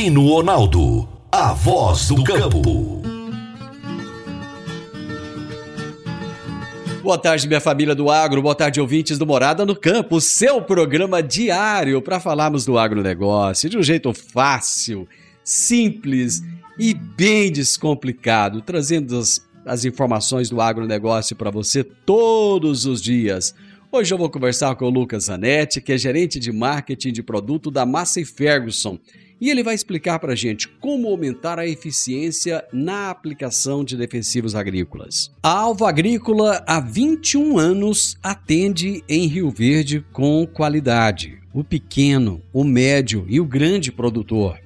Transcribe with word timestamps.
Divino 0.00 0.26
Ronaldo, 0.28 1.06
a 1.30 1.52
voz 1.52 2.08
do 2.08 2.24
campo. 2.24 3.02
Boa 7.02 7.18
tarde, 7.18 7.46
minha 7.46 7.60
família 7.60 7.94
do 7.94 8.10
agro. 8.10 8.40
Boa 8.40 8.54
tarde, 8.54 8.80
ouvintes 8.80 9.18
do 9.18 9.26
Morada 9.26 9.66
no 9.66 9.76
Campo, 9.76 10.18
seu 10.18 10.62
programa 10.62 11.22
diário 11.22 12.00
para 12.00 12.18
falarmos 12.18 12.64
do 12.64 12.78
agronegócio 12.78 13.68
de 13.68 13.76
um 13.76 13.82
jeito 13.82 14.10
fácil, 14.14 15.06
simples 15.44 16.42
e 16.78 16.94
bem 16.94 17.52
descomplicado, 17.52 18.62
trazendo 18.62 19.18
as, 19.18 19.46
as 19.66 19.84
informações 19.84 20.48
do 20.48 20.62
agronegócio 20.62 21.36
para 21.36 21.50
você 21.50 21.84
todos 21.84 22.86
os 22.86 23.02
dias. 23.02 23.54
Hoje 23.92 24.14
eu 24.14 24.16
vou 24.16 24.30
conversar 24.30 24.74
com 24.76 24.86
o 24.86 24.90
Lucas 24.90 25.24
Zanetti, 25.24 25.78
que 25.78 25.92
é 25.92 25.98
gerente 25.98 26.40
de 26.40 26.50
marketing 26.50 27.12
de 27.12 27.22
produto 27.22 27.70
da 27.70 27.84
Massey 27.84 28.24
Ferguson 28.24 28.98
e 29.40 29.48
ele 29.48 29.62
vai 29.62 29.74
explicar 29.74 30.18
para 30.18 30.34
a 30.34 30.36
gente 30.36 30.68
como 30.68 31.08
aumentar 31.08 31.58
a 31.58 31.66
eficiência 31.66 32.64
na 32.72 33.08
aplicação 33.10 33.82
de 33.82 33.96
defensivos 33.96 34.54
agrícolas. 34.54 35.30
A 35.42 35.50
Alva 35.50 35.88
Agrícola, 35.88 36.62
há 36.66 36.78
21 36.78 37.58
anos, 37.58 38.18
atende 38.22 39.02
em 39.08 39.26
Rio 39.26 39.50
Verde 39.50 40.04
com 40.12 40.46
qualidade. 40.46 41.38
O 41.54 41.64
pequeno, 41.64 42.42
o 42.52 42.62
médio 42.62 43.24
e 43.28 43.40
o 43.40 43.44
grande 43.44 43.90
produtor. 43.90 44.60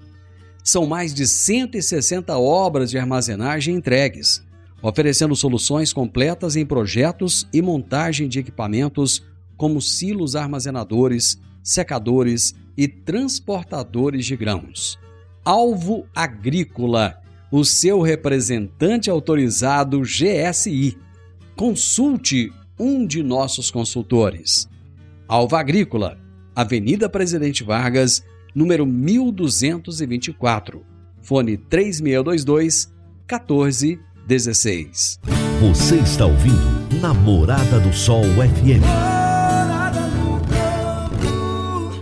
São 0.62 0.86
mais 0.86 1.14
de 1.14 1.26
160 1.26 2.36
obras 2.36 2.90
de 2.90 2.98
armazenagem 2.98 3.76
entregues, 3.76 4.42
oferecendo 4.82 5.36
soluções 5.36 5.92
completas 5.92 6.56
em 6.56 6.66
projetos 6.66 7.46
e 7.52 7.62
montagem 7.62 8.28
de 8.28 8.38
equipamentos 8.38 9.22
como 9.56 9.80
silos 9.80 10.34
armazenadores, 10.34 11.38
secadores 11.62 12.54
e 12.76 12.88
transportadores 12.88 14.26
de 14.26 14.36
grãos. 14.36 14.98
Alvo 15.44 16.06
Agrícola, 16.14 17.20
o 17.50 17.64
seu 17.64 18.00
representante 18.00 19.10
autorizado 19.10 20.00
GSI. 20.00 20.96
Consulte 21.54 22.52
um 22.78 23.06
de 23.06 23.22
nossos 23.22 23.70
consultores. 23.70 24.68
Alvo 25.28 25.54
Agrícola, 25.56 26.18
Avenida 26.54 27.08
Presidente 27.08 27.62
Vargas, 27.62 28.24
número 28.54 28.84
1224. 28.86 30.84
Fone 31.22 31.56
3622 31.56 32.92
1416. 33.30 35.20
Você 35.60 35.96
está 35.96 36.26
ouvindo 36.26 37.00
Namorada 37.00 37.80
do 37.80 37.92
Sol 37.92 38.24
FM. 38.24 39.23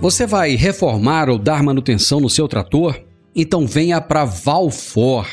Você 0.03 0.27
vai 0.27 0.57
reformar 0.57 1.31
ou 1.31 1.39
dar 1.39 1.63
manutenção 1.63 2.19
no 2.19 2.29
seu 2.29 2.49
trator? 2.49 3.01
Então 3.37 3.69
venha 3.69 4.01
para 4.01 4.25
Valfor. 4.25 5.29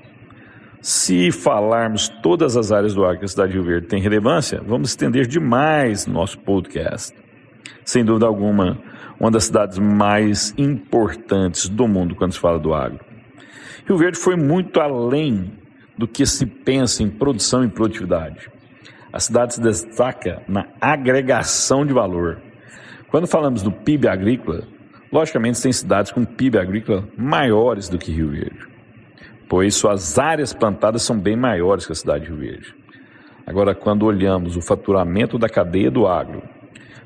Se 0.84 1.32
falarmos 1.32 2.10
todas 2.10 2.58
as 2.58 2.70
áreas 2.70 2.94
do 2.94 3.06
ar 3.06 3.18
que 3.18 3.24
a 3.24 3.28
cidade 3.30 3.54
de 3.54 3.58
Rio 3.58 3.66
Verde 3.66 3.88
tem 3.88 4.02
relevância, 4.02 4.62
vamos 4.68 4.90
estender 4.90 5.26
demais 5.26 6.06
nosso 6.06 6.38
podcast. 6.40 7.16
Sem 7.86 8.04
dúvida 8.04 8.26
alguma, 8.26 8.78
uma 9.18 9.32
das 9.32 9.46
cidades 9.46 9.80
mais 9.80 10.54
importantes 10.58 11.70
do 11.70 11.88
mundo 11.88 12.16
quando 12.16 12.34
se 12.34 12.40
fala 12.40 12.60
do 12.60 12.74
agro. 12.74 13.00
Rio 13.88 13.98
Verde 13.98 14.18
foi 14.18 14.36
muito 14.36 14.82
além 14.82 15.54
do 15.98 16.06
que 16.06 16.26
se 16.26 16.46
pensa 16.46 17.02
em 17.02 17.10
produção 17.10 17.64
e 17.64 17.70
produtividade. 17.70 18.52
A 19.14 19.22
cidade 19.22 19.54
se 19.54 19.62
destaca 19.62 20.44
na 20.50 20.68
agregação 20.82 21.86
de 21.86 21.94
valor. 21.94 22.42
Quando 23.08 23.26
falamos 23.26 23.64
do 23.64 23.72
PIB 23.72 24.10
agrícola, 24.10 24.68
logicamente 25.10 25.62
tem 25.62 25.72
cidades 25.72 26.12
com 26.12 26.26
PIB 26.26 26.58
agrícola 26.58 27.08
maiores 27.18 27.88
do 27.88 27.98
que 27.98 28.12
Rio 28.12 28.32
Verde 28.32 28.73
pois 29.54 29.76
suas 29.76 30.18
áreas 30.18 30.52
plantadas 30.52 31.04
são 31.04 31.16
bem 31.16 31.36
maiores 31.36 31.86
que 31.86 31.92
a 31.92 31.96
cidade 31.96 32.24
de 32.24 32.32
Rio 32.32 32.40
Verde. 32.40 32.76
Agora, 33.46 33.76
quando 33.76 34.04
olhamos 34.04 34.58
o 34.58 34.62
faturamento 34.64 35.38
da 35.38 35.48
cadeia 35.48 35.92
do 35.92 36.08
agro, 36.08 36.42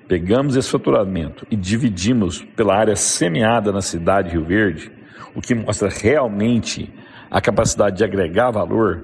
pegamos 0.08 0.56
esse 0.56 0.70
faturamento 0.72 1.46
e 1.52 1.58
dividimos 1.58 2.42
pela 2.56 2.74
área 2.74 2.96
semeada 2.96 3.74
na 3.74 3.82
cidade 3.82 4.30
de 4.30 4.36
Rio 4.38 4.46
Verde, 4.46 4.90
o 5.36 5.42
que 5.42 5.54
mostra 5.54 5.90
realmente 5.90 6.90
a 7.30 7.42
capacidade 7.42 7.98
de 7.98 8.06
agregar 8.06 8.50
valor, 8.50 9.04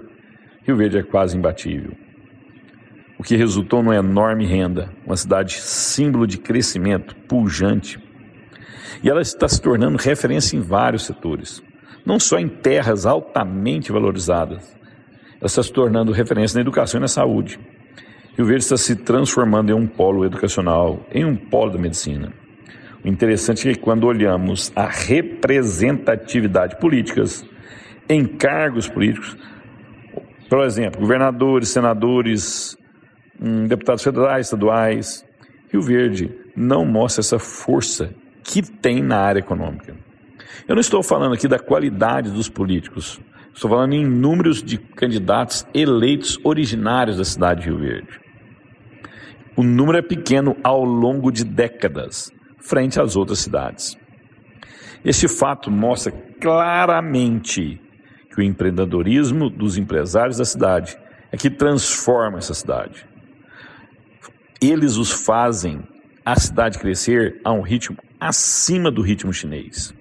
Rio 0.65 0.77
Verde 0.77 0.99
é 0.99 1.03
quase 1.03 1.37
imbatível. 1.37 1.91
O 3.19 3.23
que 3.23 3.35
resultou 3.35 3.83
numa 3.83 3.97
enorme 3.97 4.45
renda, 4.45 4.89
uma 5.05 5.17
cidade 5.17 5.55
símbolo 5.59 6.25
de 6.25 6.37
crescimento, 6.37 7.13
pujante. 7.27 7.99
E 9.03 9.09
ela 9.09 9.21
está 9.21 9.49
se 9.49 9.61
tornando 9.61 9.97
referência 9.97 10.55
em 10.55 10.61
vários 10.61 11.03
setores 11.03 11.61
não 12.05 12.19
só 12.19 12.37
em 12.37 12.47
terras 12.47 13.05
altamente 13.05 13.91
valorizadas, 13.91 14.75
ela 15.37 15.47
está 15.47 15.61
se 15.61 15.71
tornando 15.71 16.11
referência 16.11 16.55
na 16.55 16.61
educação 16.61 16.99
e 16.99 17.01
na 17.01 17.07
saúde. 17.07 17.59
Rio 18.37 18.45
Verde 18.45 18.63
está 18.63 18.77
se 18.77 18.95
transformando 18.95 19.71
em 19.71 19.73
um 19.73 19.85
polo 19.85 20.25
educacional, 20.25 21.05
em 21.11 21.23
um 21.23 21.35
polo 21.35 21.71
da 21.71 21.77
medicina. 21.77 22.33
O 23.03 23.07
interessante 23.07 23.69
é 23.69 23.73
que 23.73 23.79
quando 23.79 24.07
olhamos 24.07 24.71
a 24.75 24.87
representatividade 24.87 26.77
políticas, 26.79 27.45
em 28.07 28.25
cargos 28.25 28.87
políticos, 28.87 29.37
por 30.49 30.63
exemplo, 30.63 31.01
governadores, 31.01 31.69
senadores, 31.69 32.77
hum, 33.41 33.67
deputados 33.67 34.03
federais, 34.03 34.47
estaduais, 34.47 35.25
Rio 35.71 35.81
Verde 35.81 36.31
não 36.55 36.85
mostra 36.85 37.21
essa 37.21 37.39
força 37.39 38.13
que 38.43 38.61
tem 38.61 39.01
na 39.01 39.17
área 39.17 39.39
econômica. 39.39 39.95
Eu 40.67 40.75
não 40.75 40.81
estou 40.81 41.03
falando 41.03 41.33
aqui 41.33 41.47
da 41.47 41.59
qualidade 41.59 42.31
dos 42.31 42.47
políticos, 42.47 43.19
estou 43.53 43.69
falando 43.69 43.93
em 43.93 44.05
números 44.05 44.63
de 44.63 44.77
candidatos 44.77 45.65
eleitos 45.73 46.39
originários 46.43 47.17
da 47.17 47.25
cidade 47.25 47.61
de 47.61 47.67
Rio 47.67 47.79
Verde. 47.79 48.19
O 49.55 49.63
número 49.63 49.97
é 49.97 50.01
pequeno 50.01 50.55
ao 50.63 50.83
longo 50.83 51.31
de 51.31 51.43
décadas, 51.43 52.31
frente 52.59 52.99
às 52.99 53.15
outras 53.15 53.39
cidades. 53.39 53.97
Este 55.03 55.27
fato 55.27 55.69
mostra 55.69 56.11
claramente 56.41 57.79
que 58.29 58.39
o 58.39 58.43
empreendedorismo 58.43 59.49
dos 59.49 59.77
empresários 59.77 60.37
da 60.37 60.45
cidade 60.45 60.97
é 61.31 61.37
que 61.37 61.49
transforma 61.49 62.37
essa 62.37 62.53
cidade. 62.53 63.05
Eles 64.61 64.95
os 64.95 65.11
fazem 65.11 65.83
a 66.25 66.39
cidade 66.39 66.79
crescer 66.79 67.41
a 67.43 67.51
um 67.51 67.61
ritmo 67.61 67.97
acima 68.19 68.89
do 68.89 69.01
ritmo 69.01 69.33
chinês 69.33 69.93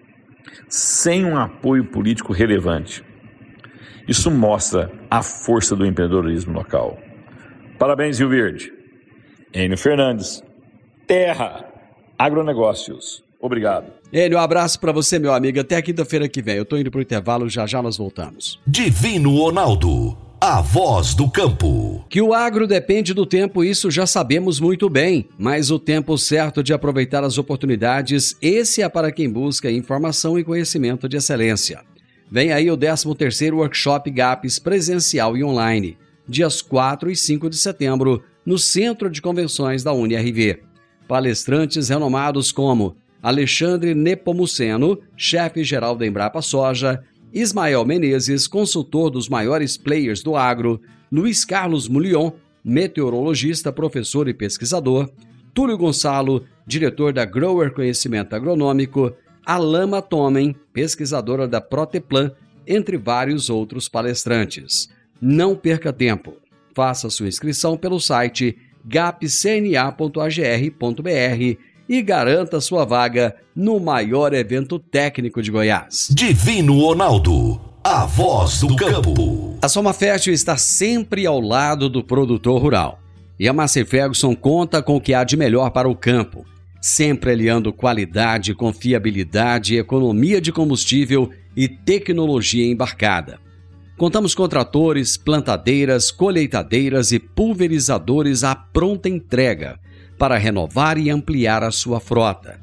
sem 0.69 1.25
um 1.25 1.37
apoio 1.37 1.85
político 1.85 2.33
relevante. 2.33 3.05
Isso 4.09 4.31
mostra 4.31 4.91
a 5.11 5.23
força 5.23 5.77
do 5.77 5.87
empreendedorismo 5.87 6.53
local. 6.53 6.99
Parabéns, 7.79 8.19
Rio 8.19 8.29
Verde. 8.29 8.73
Enio 9.55 9.77
Fernandes. 9.77 10.43
Terra 11.07 11.65
Agronegócios. 12.19 13.23
Obrigado. 13.41 13.93
Enio, 14.13 14.39
um 14.39 14.41
abraço 14.41 14.79
para 14.79 14.93
você, 14.93 15.19
meu 15.19 15.33
amigo. 15.33 15.59
Até 15.59 15.81
quinta-feira 15.83 16.29
que 16.29 16.41
vem. 16.41 16.57
Eu 16.57 16.65
tô 16.65 16.77
indo 16.77 16.91
pro 16.91 17.03
intervalo, 17.03 17.49
já 17.49 17.67
já 17.67 17.83
nós 17.83 17.97
voltamos. 17.97 18.61
Divino 18.67 19.37
Ronaldo, 19.37 20.17
a 20.45 20.61
voz 20.61 21.15
do 21.15 21.31
campo. 21.31 22.05
Que 22.09 22.21
o 22.21 22.35
agro 22.35 22.67
depende 22.67 23.15
do 23.15 23.25
tempo, 23.25 23.63
isso 23.63 23.93
já 23.93 24.09
sabemos 24.09 24.59
muito 24.59 24.91
bem, 24.91 25.29
mas 25.39 25.71
o 25.71 25.79
tempo 25.79 26.19
certo 26.19 26.65
de 26.65 26.73
aproveitar 26.73 27.23
as 27.23 27.39
oportunidades, 27.39 28.37
esse 28.43 28.83
é 28.83 28.89
para 28.89 29.13
quem 29.13 29.31
busca 29.31 29.71
informação 29.71 30.37
e 30.37 30.43
conhecimento 30.43 31.09
de 31.09 31.17
excelência. 31.17 31.85
Vem 32.29 32.53
aí 32.53 32.69
o 32.73 32.77
13º 32.77 33.55
Workshop 33.55 34.11
GAPS 34.11 34.59
presencial 34.59 35.37
e 35.37 35.45
online, 35.45 35.97
dias 36.29 36.61
4 36.61 37.09
e 37.09 37.15
5 37.15 37.49
de 37.49 37.57
setembro, 37.57 38.21
no 38.45 38.59
Centro 38.59 39.09
de 39.09 39.23
Convenções 39.23 39.85
da 39.85 39.93
UniRV. 39.93 40.59
Palestrantes 41.07 41.89
renomados 41.89 42.51
como 42.51 42.97
Alexandre 43.23 43.95
Nepomuceno, 43.95 44.99
chefe-geral 45.17 45.95
da 45.95 46.05
Embrapa 46.05 46.43
Soja, 46.43 47.05
Ismael 47.33 47.85
Menezes, 47.85 48.47
consultor 48.47 49.11
dos 49.11 49.29
maiores 49.29 49.77
players 49.77 50.23
do 50.23 50.37
agro, 50.37 50.81
Luiz 51.11 51.45
Carlos 51.45 51.89
Mulion, 51.89 52.33
meteorologista, 52.65 53.73
professor 53.73 54.29
e 54.29 54.35
pesquisador, 54.35 55.11
Túlio 55.55 55.77
Gonçalo, 55.77 56.45
diretor 56.67 57.13
da 57.13 57.25
Grower 57.25 57.73
Conhecimento 57.73 58.35
Agronômico, 58.35 59.13
Alama 59.45 60.01
Tomen, 60.01 60.55
pesquisadora 60.73 61.49
da 61.49 61.61
Proteplan, 61.61 62.33
entre 62.67 62.97
vários 62.97 63.51
outros 63.51 63.89
palestrantes. 63.89 64.89
Não 65.21 65.57
perca 65.57 65.93
tempo. 65.93 66.37
Faça 66.75 67.11
sua 67.11 67.29
inscrição 67.29 67.77
pelo 67.77 68.01
site 68.01 68.57
gapcna.agr.br 68.85 70.03
e 71.93 72.01
garanta 72.01 72.59
sua 72.59 72.87
vaga 72.87 73.37
no 73.55 73.79
maior 73.79 74.33
evento 74.33 74.79
técnico 74.79 75.43
de 75.43 75.51
Goiás. 75.51 76.09
Divino 76.11 76.81
Ronaldo, 76.81 77.61
a 77.85 78.07
voz 78.07 78.61
do 78.61 78.75
campo. 78.75 79.59
A 79.61 79.69
Soma 79.69 79.93
Fértil 79.93 80.33
está 80.33 80.57
sempre 80.57 81.27
ao 81.27 81.39
lado 81.39 81.91
do 81.91 82.03
produtor 82.03 82.63
rural. 82.63 82.99
E 83.39 83.47
a 83.47 83.53
Massey 83.53 83.85
Ferguson 83.85 84.35
conta 84.35 84.83
com 84.83 84.97
o 84.97 85.01
que 85.03 85.13
há 85.13 85.23
de 85.23 85.37
melhor 85.37 85.69
para 85.69 85.87
o 85.87 85.95
campo, 85.95 86.47
sempre 86.81 87.33
aliando 87.33 87.75
qualidade, 87.75 88.55
confiabilidade, 88.55 89.77
economia 89.77 90.41
de 90.41 90.51
combustível 90.51 91.29
e 91.55 91.69
tecnologia 91.69 92.65
embarcada. 92.65 93.39
Contamos 93.99 94.35
com 94.35 94.49
tratores, 94.49 95.19
plantadeiras, 95.19 96.11
colheitadeiras 96.11 97.13
e 97.13 97.19
pulverizadores 97.19 98.45
à 98.45 98.55
pronta 98.55 99.11
entrega 99.11 99.79
para 100.23 100.39
renovar 100.39 100.99
e 100.99 101.11
ampliar 101.11 101.65
a 101.65 101.73
sua 101.73 101.99
frota. 101.99 102.61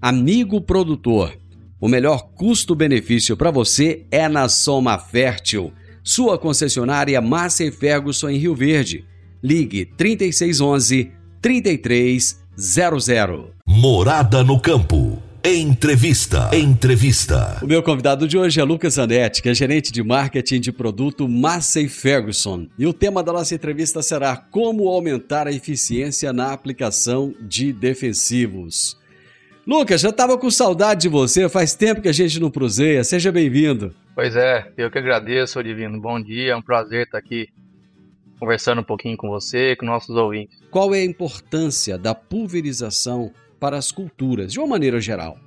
Amigo 0.00 0.60
produtor, 0.60 1.36
o 1.80 1.88
melhor 1.88 2.30
custo-benefício 2.36 3.36
para 3.36 3.50
você 3.50 4.06
é 4.12 4.28
na 4.28 4.48
Soma 4.48 4.96
Fértil, 4.96 5.72
sua 6.04 6.38
concessionária 6.38 7.20
Massa 7.20 7.68
Ferguson 7.72 8.30
em 8.30 8.36
Rio 8.36 8.54
Verde. 8.54 9.04
Ligue 9.42 9.86
3611 9.86 11.10
3300. 11.42 13.46
Morada 13.66 14.44
no 14.44 14.60
campo. 14.60 15.20
Entrevista. 15.42 16.50
Entrevista. 16.54 17.58
O 17.62 17.66
meu 17.66 17.82
convidado 17.82 18.28
de 18.28 18.36
hoje 18.36 18.60
é 18.60 18.62
Lucas 18.62 18.94
Zanetti, 18.94 19.40
que 19.40 19.48
é 19.48 19.54
gerente 19.54 19.90
de 19.90 20.02
marketing 20.02 20.60
de 20.60 20.70
produto 20.70 21.26
Massey 21.26 21.88
Ferguson. 21.88 22.66
E 22.78 22.86
o 22.86 22.92
tema 22.92 23.22
da 23.22 23.32
nossa 23.32 23.54
entrevista 23.54 24.02
será 24.02 24.36
como 24.36 24.86
aumentar 24.86 25.46
a 25.46 25.50
eficiência 25.50 26.30
na 26.30 26.52
aplicação 26.52 27.34
de 27.40 27.72
defensivos. 27.72 28.98
Lucas, 29.66 30.02
já 30.02 30.10
estava 30.10 30.36
com 30.36 30.50
saudade 30.50 31.02
de 31.02 31.08
você, 31.08 31.48
faz 31.48 31.74
tempo 31.74 32.02
que 32.02 32.08
a 32.08 32.12
gente 32.12 32.38
não 32.38 32.50
proseia. 32.50 33.02
Seja 33.02 33.32
bem-vindo. 33.32 33.94
Pois 34.14 34.36
é, 34.36 34.70
eu 34.76 34.90
que 34.90 34.98
agradeço, 34.98 35.62
Divino. 35.64 35.98
Bom 35.98 36.20
dia, 36.20 36.52
é 36.52 36.56
um 36.56 36.60
prazer 36.60 37.06
estar 37.06 37.16
aqui 37.16 37.48
conversando 38.38 38.82
um 38.82 38.84
pouquinho 38.84 39.16
com 39.16 39.30
você 39.30 39.72
e 39.72 39.76
com 39.76 39.86
nossos 39.86 40.14
ouvintes. 40.14 40.58
Qual 40.70 40.94
é 40.94 40.98
a 40.98 41.04
importância 41.04 41.96
da 41.96 42.14
pulverização 42.14 43.32
para 43.60 43.76
as 43.76 43.92
culturas, 43.92 44.52
de 44.52 44.58
uma 44.58 44.66
maneira 44.66 44.98
geral? 45.00 45.38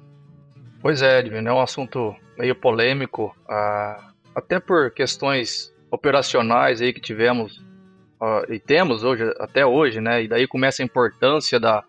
Pois 0.81 1.01
é, 1.01 1.19
Edwin, 1.19 1.47
é 1.47 1.51
um 1.51 1.59
assunto 1.59 2.15
meio 2.37 2.55
polêmico, 2.55 3.35
ah, 3.49 4.11
até 4.35 4.59
por 4.59 4.91
questões 4.91 5.73
operacionais 5.89 6.81
aí 6.81 6.93
que 6.93 7.01
tivemos 7.01 7.61
ah, 8.21 8.43
e 8.47 8.59
temos 8.59 9.03
hoje, 9.03 9.23
até 9.39 9.65
hoje, 9.65 9.99
né? 9.99 10.23
E 10.23 10.27
daí 10.27 10.47
começa 10.47 10.81
a 10.81 10.85
importância 10.85 11.59
da, 11.59 11.83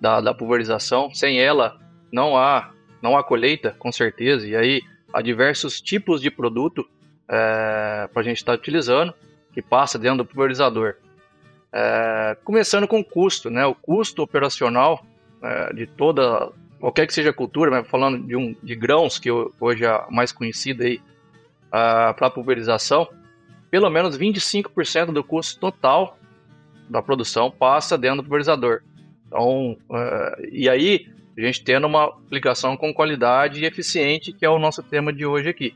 da, 0.00 0.20
da 0.20 0.34
pulverização. 0.34 1.12
Sem 1.14 1.40
ela, 1.40 1.78
não 2.12 2.36
há, 2.36 2.70
não 3.02 3.16
há 3.16 3.24
colheita, 3.24 3.74
com 3.78 3.90
certeza. 3.90 4.46
E 4.46 4.54
aí 4.54 4.82
há 5.12 5.20
diversos 5.20 5.80
tipos 5.80 6.20
de 6.20 6.30
produto 6.30 6.88
é, 7.28 8.08
para 8.12 8.20
a 8.20 8.24
gente 8.24 8.36
estar 8.36 8.52
tá 8.52 8.58
utilizando 8.58 9.14
que 9.52 9.60
passa 9.60 9.98
dentro 9.98 10.18
do 10.18 10.24
pulverizador. 10.24 10.94
É, 11.72 12.36
começando 12.44 12.86
com 12.86 13.00
o 13.00 13.04
custo, 13.04 13.50
né? 13.50 13.64
O 13.66 13.74
custo 13.74 14.22
operacional 14.22 15.04
é, 15.42 15.72
de 15.72 15.86
toda, 15.86 16.50
qualquer 16.78 17.06
que 17.06 17.14
seja 17.14 17.30
a 17.30 17.34
cultura, 17.34 17.70
mas 17.70 17.88
falando 17.88 18.26
de, 18.26 18.36
um, 18.36 18.54
de 18.62 18.74
grãos, 18.74 19.18
que 19.18 19.30
hoje 19.30 19.84
é 19.84 19.88
a 19.88 20.06
mais 20.10 20.32
conhecida 20.32 20.84
aí, 20.84 21.00
para 21.70 22.30
pulverização, 22.30 23.08
pelo 23.70 23.88
menos 23.88 24.18
25% 24.18 25.12
do 25.12 25.22
custo 25.22 25.60
total 25.60 26.18
da 26.88 27.00
produção 27.00 27.50
passa 27.50 27.96
dentro 27.96 28.16
do 28.16 28.22
pulverizador. 28.24 28.82
Então, 29.26 29.76
uh, 29.88 30.46
e 30.50 30.68
aí, 30.68 31.08
a 31.38 31.40
gente 31.40 31.62
tendo 31.62 31.86
uma 31.86 32.06
aplicação 32.06 32.76
com 32.76 32.92
qualidade 32.92 33.60
e 33.60 33.64
eficiente, 33.64 34.32
que 34.32 34.44
é 34.44 34.50
o 34.50 34.58
nosso 34.58 34.82
tema 34.82 35.12
de 35.12 35.24
hoje 35.24 35.48
aqui. 35.48 35.74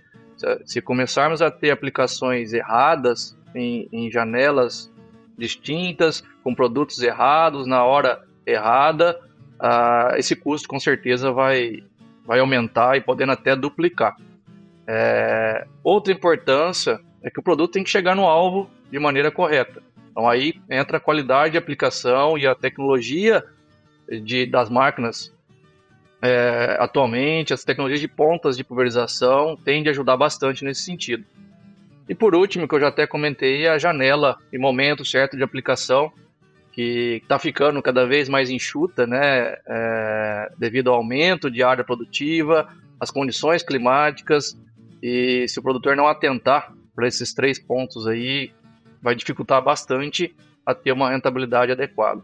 Se 0.64 0.80
começarmos 0.82 1.40
a 1.40 1.50
ter 1.50 1.70
aplicações 1.70 2.52
erradas 2.52 3.38
em, 3.54 3.88
em 3.92 4.10
janelas 4.10 4.92
distintas, 5.38 6.24
com 6.42 6.52
produtos 6.52 7.00
errados, 7.00 7.66
na 7.66 7.84
hora 7.84 8.24
errada, 8.44 9.18
uh, 9.64 10.16
esse 10.16 10.36
custo 10.36 10.68
com 10.68 10.78
certeza 10.78 11.32
vai, 11.32 11.82
vai 12.26 12.38
aumentar 12.40 12.96
e 12.96 13.00
podendo 13.00 13.32
até 13.32 13.56
duplicar. 13.56 14.16
É, 14.86 15.66
outra 15.82 16.12
importância 16.12 17.00
é 17.22 17.30
que 17.30 17.40
o 17.40 17.42
produto 17.42 17.72
tem 17.72 17.82
que 17.82 17.88
chegar 17.88 18.14
no 18.14 18.26
alvo 18.26 18.68
de 18.90 18.98
maneira 18.98 19.30
correta. 19.30 19.82
Então 20.10 20.28
aí 20.28 20.60
entra 20.68 20.98
a 20.98 21.00
qualidade 21.00 21.52
de 21.52 21.58
aplicação 21.58 22.36
e 22.36 22.46
a 22.46 22.54
tecnologia 22.54 23.42
de, 24.22 24.44
das 24.44 24.68
máquinas 24.68 25.32
é, 26.20 26.76
atualmente, 26.80 27.52
as 27.52 27.64
tecnologias 27.64 28.00
de 28.00 28.08
pontas 28.08 28.56
de 28.56 28.64
pulverização 28.64 29.56
tendem 29.56 29.88
a 29.88 29.90
ajudar 29.90 30.16
bastante 30.16 30.64
nesse 30.64 30.82
sentido. 30.82 31.24
E 32.08 32.14
por 32.14 32.34
último, 32.34 32.68
que 32.68 32.74
eu 32.74 32.80
já 32.80 32.88
até 32.88 33.06
comentei, 33.06 33.66
a 33.66 33.78
janela 33.78 34.38
e 34.52 34.58
momento 34.58 35.04
certo 35.04 35.36
de 35.36 35.42
aplicação 35.42 36.12
que 36.74 37.20
está 37.22 37.38
ficando 37.38 37.80
cada 37.80 38.04
vez 38.04 38.28
mais 38.28 38.50
enxuta, 38.50 39.06
né, 39.06 39.54
é, 39.64 40.52
devido 40.58 40.90
ao 40.90 40.96
aumento 40.96 41.48
de 41.48 41.62
área 41.62 41.84
produtiva, 41.84 42.68
as 42.98 43.12
condições 43.12 43.62
climáticas, 43.62 44.58
e 45.00 45.46
se 45.46 45.60
o 45.60 45.62
produtor 45.62 45.94
não 45.94 46.08
atentar 46.08 46.74
para 46.94 47.06
esses 47.06 47.32
três 47.32 47.60
pontos 47.60 48.08
aí, 48.08 48.50
vai 49.00 49.14
dificultar 49.14 49.62
bastante 49.62 50.34
a 50.66 50.74
ter 50.74 50.90
uma 50.90 51.10
rentabilidade 51.10 51.70
adequada. 51.70 52.22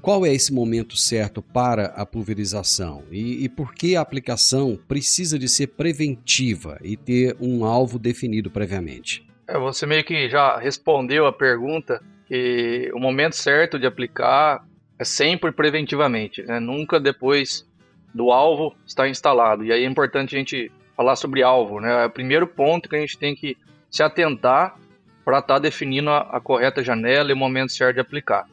Qual 0.00 0.24
é 0.24 0.32
esse 0.32 0.52
momento 0.52 0.96
certo 0.96 1.42
para 1.42 1.86
a 1.86 2.06
pulverização? 2.06 3.02
E, 3.10 3.44
e 3.44 3.48
por 3.48 3.74
que 3.74 3.96
a 3.96 4.00
aplicação 4.00 4.78
precisa 4.86 5.36
de 5.36 5.48
ser 5.48 5.68
preventiva 5.68 6.78
e 6.82 6.96
ter 6.96 7.36
um 7.40 7.64
alvo 7.64 7.98
definido 7.98 8.48
previamente? 8.48 9.26
É, 9.48 9.58
você 9.58 9.86
meio 9.86 10.04
que 10.04 10.28
já 10.28 10.56
respondeu 10.56 11.26
a 11.26 11.32
pergunta 11.32 12.00
que 12.32 12.90
o 12.94 12.98
momento 12.98 13.36
certo 13.36 13.78
de 13.78 13.86
aplicar 13.86 14.64
é 14.98 15.04
sempre 15.04 15.52
preventivamente, 15.52 16.42
né? 16.42 16.58
nunca 16.58 16.98
depois 16.98 17.68
do 18.14 18.30
alvo 18.32 18.74
estar 18.86 19.06
instalado. 19.06 19.62
E 19.62 19.70
aí 19.70 19.84
é 19.84 19.86
importante 19.86 20.34
a 20.34 20.38
gente 20.38 20.72
falar 20.96 21.14
sobre 21.16 21.42
alvo, 21.42 21.78
né? 21.78 22.04
É 22.04 22.06
o 22.06 22.10
primeiro 22.10 22.46
ponto 22.46 22.88
que 22.88 22.96
a 22.96 23.00
gente 23.00 23.18
tem 23.18 23.34
que 23.34 23.54
se 23.90 24.02
atentar 24.02 24.78
para 25.22 25.40
estar 25.40 25.54
tá 25.54 25.60
definindo 25.60 26.08
a, 26.08 26.20
a 26.20 26.40
correta 26.40 26.82
janela 26.82 27.28
e 27.28 27.34
o 27.34 27.36
momento 27.36 27.70
certo 27.70 27.96
de 27.96 28.00
aplicar. 28.00 28.48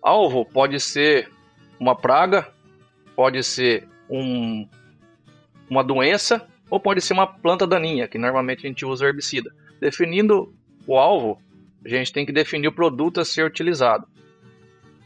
Alvo 0.00 0.44
pode 0.44 0.78
ser 0.78 1.28
uma 1.80 1.96
praga, 1.96 2.46
pode 3.16 3.42
ser 3.42 3.88
um, 4.08 4.68
uma 5.68 5.82
doença 5.82 6.46
ou 6.70 6.78
pode 6.78 7.00
ser 7.00 7.12
uma 7.12 7.26
planta 7.26 7.66
daninha, 7.66 8.06
que 8.06 8.18
normalmente 8.18 8.64
a 8.64 8.68
gente 8.68 8.86
usa 8.86 9.04
herbicida. 9.04 9.50
Definindo 9.80 10.54
o 10.86 10.96
alvo, 10.96 11.42
a 11.84 11.88
gente 11.88 12.12
tem 12.12 12.24
que 12.24 12.32
definir 12.32 12.68
o 12.68 12.72
produto 12.72 13.20
a 13.20 13.24
ser 13.24 13.44
utilizado. 13.44 14.06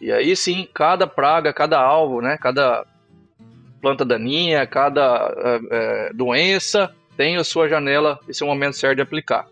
E 0.00 0.12
aí 0.12 0.36
sim, 0.36 0.68
cada 0.72 1.06
praga, 1.06 1.52
cada 1.52 1.80
alvo, 1.80 2.20
né, 2.20 2.38
cada 2.40 2.86
planta 3.80 4.04
daninha, 4.04 4.66
cada 4.66 5.34
é, 5.70 6.12
doença 6.12 6.94
tem 7.16 7.36
a 7.36 7.44
sua 7.44 7.68
janela 7.68 8.18
e 8.28 8.34
seu 8.34 8.46
momento 8.46 8.76
certo 8.76 8.96
de 8.96 9.02
aplicar. 9.02 9.46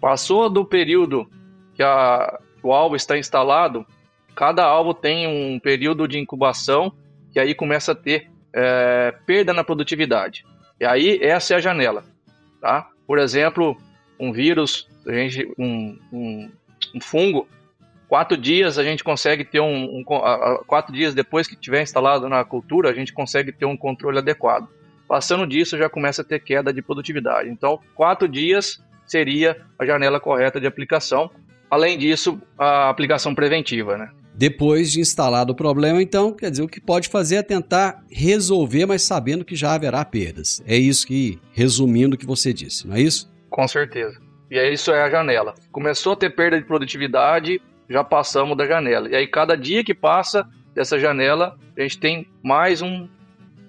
Passou 0.00 0.48
do 0.48 0.64
período 0.64 1.28
que 1.74 1.82
a, 1.82 2.38
o 2.62 2.72
alvo 2.72 2.96
está 2.96 3.18
instalado, 3.18 3.86
cada 4.34 4.64
alvo 4.64 4.94
tem 4.94 5.26
um 5.26 5.58
período 5.58 6.08
de 6.08 6.18
incubação 6.18 6.92
que 7.32 7.38
aí 7.38 7.54
começa 7.54 7.92
a 7.92 7.94
ter 7.94 8.30
é, 8.52 9.14
perda 9.26 9.52
na 9.52 9.62
produtividade. 9.62 10.44
E 10.80 10.86
aí 10.86 11.18
essa 11.22 11.54
é 11.54 11.56
a 11.58 11.60
janela, 11.60 12.04
tá? 12.60 12.88
Por 13.06 13.18
exemplo, 13.18 13.76
um 14.18 14.32
vírus, 14.32 14.88
a 15.06 15.12
gente, 15.12 15.52
um, 15.58 15.98
um, 16.12 16.50
um 16.94 17.00
fungo, 17.00 17.48
quatro 18.08 18.36
dias 18.36 18.78
a 18.78 18.84
gente 18.84 19.02
consegue 19.02 19.44
ter 19.44 19.60
um, 19.60 19.98
um, 19.98 20.04
quatro 20.66 20.92
dias 20.92 21.14
depois 21.14 21.46
que 21.46 21.56
tiver 21.56 21.82
instalado 21.82 22.28
na 22.28 22.44
cultura 22.44 22.90
a 22.90 22.94
gente 22.94 23.12
consegue 23.12 23.52
ter 23.52 23.66
um 23.66 23.76
controle 23.76 24.18
adequado. 24.18 24.68
Passando 25.08 25.46
disso 25.46 25.78
já 25.78 25.88
começa 25.88 26.22
a 26.22 26.24
ter 26.24 26.40
queda 26.40 26.72
de 26.72 26.82
produtividade. 26.82 27.48
Então 27.48 27.80
quatro 27.94 28.28
dias 28.28 28.82
seria 29.06 29.56
a 29.78 29.86
janela 29.86 30.20
correta 30.20 30.60
de 30.60 30.66
aplicação. 30.66 31.30
Além 31.70 31.98
disso, 31.98 32.40
a 32.56 32.88
aplicação 32.88 33.34
preventiva, 33.34 33.98
né? 33.98 34.10
Depois 34.36 34.92
de 34.92 35.00
instalado 35.00 35.52
o 35.52 35.56
problema, 35.56 36.02
então, 36.02 36.30
quer 36.30 36.50
dizer, 36.50 36.62
o 36.62 36.68
que 36.68 36.80
pode 36.80 37.08
fazer 37.08 37.36
é 37.36 37.42
tentar 37.42 38.04
resolver, 38.10 38.84
mas 38.84 39.02
sabendo 39.02 39.46
que 39.46 39.56
já 39.56 39.74
haverá 39.74 40.04
perdas. 40.04 40.62
É 40.66 40.76
isso 40.76 41.06
que, 41.06 41.40
resumindo 41.52 42.14
o 42.14 42.18
que 42.18 42.26
você 42.26 42.52
disse, 42.52 42.86
não 42.86 42.94
é 42.94 43.00
isso? 43.00 43.32
Com 43.56 43.66
certeza. 43.66 44.20
E 44.50 44.58
aí 44.58 44.74
isso 44.74 44.92
é 44.92 45.02
a 45.02 45.08
janela. 45.08 45.54
Começou 45.72 46.12
a 46.12 46.16
ter 46.16 46.28
perda 46.28 46.60
de 46.60 46.66
produtividade, 46.66 47.58
já 47.88 48.04
passamos 48.04 48.54
da 48.54 48.66
janela. 48.66 49.08
E 49.08 49.16
aí 49.16 49.26
cada 49.26 49.56
dia 49.56 49.82
que 49.82 49.94
passa 49.94 50.46
dessa 50.74 50.98
janela, 50.98 51.58
a 51.74 51.80
gente 51.80 51.98
tem 51.98 52.28
mais 52.42 52.82
um, 52.82 53.08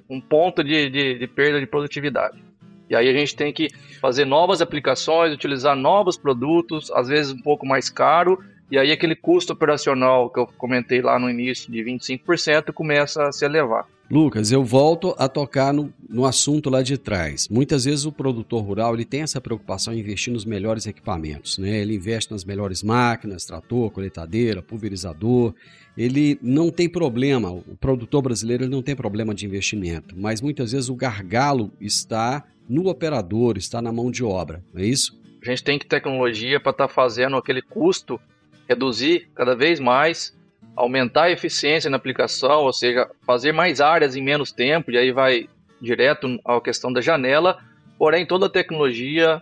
um 0.09 0.19
ponto 0.19 0.61
de, 0.61 0.89
de, 0.89 1.17
de 1.17 1.27
perda 1.27 1.61
de 1.61 1.65
produtividade. 1.65 2.43
E 2.89 2.97
aí 2.97 3.07
a 3.07 3.13
gente 3.13 3.33
tem 3.33 3.53
que 3.53 3.69
fazer 4.01 4.25
novas 4.25 4.61
aplicações, 4.61 5.33
utilizar 5.33 5.73
novos 5.73 6.17
produtos, 6.17 6.91
às 6.91 7.07
vezes 7.07 7.31
um 7.31 7.41
pouco 7.41 7.65
mais 7.65 7.89
caro, 7.89 8.43
e 8.69 8.77
aí 8.77 8.91
aquele 8.91 9.15
custo 9.15 9.53
operacional 9.53 10.29
que 10.29 10.37
eu 10.37 10.47
comentei 10.57 11.01
lá 11.01 11.17
no 11.17 11.29
início 11.29 11.71
de 11.71 11.81
25% 11.81 12.73
começa 12.73 13.25
a 13.25 13.31
se 13.31 13.45
elevar. 13.45 13.85
Lucas, 14.09 14.53
eu 14.53 14.63
volto 14.63 15.13
a 15.17 15.27
tocar 15.27 15.73
no, 15.73 15.93
no 16.09 16.25
assunto 16.25 16.69
lá 16.69 16.81
de 16.81 16.97
trás. 16.97 17.49
Muitas 17.49 17.83
vezes 17.83 18.05
o 18.05 18.11
produtor 18.11 18.63
rural 18.63 18.93
ele 18.93 19.03
tem 19.03 19.21
essa 19.21 19.41
preocupação 19.41 19.93
em 19.93 19.99
investir 19.99 20.31
nos 20.31 20.45
melhores 20.45 20.85
equipamentos. 20.85 21.57
Né? 21.57 21.81
Ele 21.81 21.95
investe 21.95 22.31
nas 22.31 22.45
melhores 22.45 22.81
máquinas, 22.81 23.43
trator, 23.43 23.91
coletadeira, 23.91 24.61
pulverizador. 24.61 25.53
Ele 25.97 26.39
não 26.41 26.69
tem 26.71 26.87
problema, 26.87 27.51
o 27.51 27.75
produtor 27.79 28.21
brasileiro 28.21 28.69
não 28.69 28.81
tem 28.81 28.95
problema 28.95 29.35
de 29.35 29.45
investimento, 29.45 30.15
mas 30.17 30.41
muitas 30.41 30.71
vezes 30.71 30.89
o 30.89 30.95
gargalo 30.95 31.71
está 31.81 32.45
no 32.69 32.87
operador, 32.87 33.57
está 33.57 33.81
na 33.81 33.91
mão 33.91 34.11
de 34.11 34.23
obra, 34.23 34.63
não 34.73 34.81
é 34.81 34.85
isso? 34.85 35.19
A 35.41 35.49
gente 35.49 35.63
tem 35.63 35.79
que 35.79 35.87
tecnologia 35.87 36.59
para 36.59 36.71
estar 36.71 36.87
tá 36.87 36.93
fazendo 36.93 37.35
aquele 37.35 37.61
custo 37.61 38.19
reduzir 38.67 39.29
cada 39.33 39.55
vez 39.55 39.79
mais, 39.79 40.36
aumentar 40.75 41.23
a 41.23 41.31
eficiência 41.31 41.89
na 41.89 41.97
aplicação, 41.97 42.61
ou 42.61 42.73
seja, 42.73 43.09
fazer 43.25 43.51
mais 43.51 43.81
áreas 43.81 44.15
em 44.15 44.21
menos 44.21 44.51
tempo, 44.51 44.91
e 44.91 44.97
aí 44.97 45.11
vai 45.11 45.49
direto 45.81 46.39
à 46.45 46.59
questão 46.61 46.91
da 46.91 47.01
janela. 47.01 47.57
Porém, 47.97 48.25
toda 48.25 48.49
tecnologia 48.49 49.41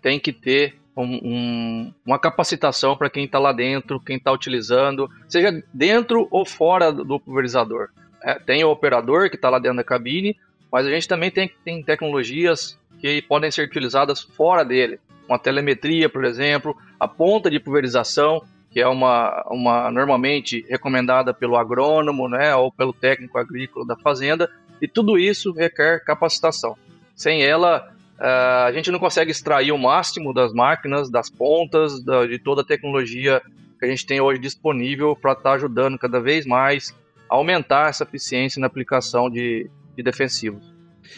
tem 0.00 0.20
que 0.20 0.32
ter 0.32 0.76
um, 0.96 1.02
um, 1.04 1.94
uma 2.04 2.18
capacitação 2.18 2.96
para 2.96 3.10
quem 3.10 3.24
está 3.24 3.38
lá 3.38 3.52
dentro, 3.52 4.00
quem 4.00 4.16
está 4.16 4.32
utilizando, 4.32 5.10
seja 5.28 5.62
dentro 5.72 6.26
ou 6.30 6.46
fora 6.46 6.92
do 6.92 7.20
pulverizador. 7.20 7.88
É, 8.22 8.34
tem 8.38 8.64
o 8.64 8.70
operador 8.70 9.28
que 9.28 9.36
está 9.36 9.50
lá 9.50 9.58
dentro 9.58 9.76
da 9.76 9.84
cabine, 9.84 10.36
mas 10.72 10.86
a 10.86 10.90
gente 10.90 11.06
também 11.06 11.30
tem, 11.30 11.50
tem 11.64 11.82
tecnologias 11.82 12.78
que 12.98 13.20
podem 13.22 13.50
ser 13.50 13.62
utilizadas 13.62 14.22
fora 14.22 14.64
dele. 14.64 14.98
Uma 15.28 15.38
telemetria, 15.38 16.08
por 16.08 16.24
exemplo, 16.24 16.76
a 16.98 17.06
ponta 17.06 17.50
de 17.50 17.60
pulverização, 17.60 18.42
que 18.76 18.80
é 18.82 18.86
uma, 18.86 19.42
uma 19.50 19.90
normalmente 19.90 20.66
recomendada 20.68 21.32
pelo 21.32 21.56
agrônomo, 21.56 22.28
né, 22.28 22.54
ou 22.54 22.70
pelo 22.70 22.92
técnico 22.92 23.38
agrícola 23.38 23.86
da 23.86 23.96
fazenda, 23.96 24.50
e 24.82 24.86
tudo 24.86 25.18
isso 25.18 25.50
requer 25.50 26.04
capacitação. 26.04 26.76
Sem 27.14 27.42
ela, 27.42 27.90
uh, 28.18 28.66
a 28.66 28.72
gente 28.72 28.90
não 28.90 28.98
consegue 28.98 29.30
extrair 29.30 29.72
o 29.72 29.78
máximo 29.78 30.30
das 30.34 30.52
máquinas, 30.52 31.08
das 31.08 31.30
pontas, 31.30 32.04
de 32.28 32.38
toda 32.38 32.60
a 32.60 32.64
tecnologia 32.66 33.40
que 33.78 33.86
a 33.86 33.88
gente 33.88 34.04
tem 34.04 34.20
hoje 34.20 34.38
disponível 34.38 35.16
para 35.16 35.32
estar 35.32 35.42
tá 35.42 35.52
ajudando 35.52 35.98
cada 35.98 36.20
vez 36.20 36.44
mais 36.44 36.94
a 37.30 37.34
aumentar 37.34 37.88
essa 37.88 38.04
eficiência 38.04 38.60
na 38.60 38.66
aplicação 38.66 39.30
de, 39.30 39.70
de 39.96 40.02
defensivos. 40.02 40.76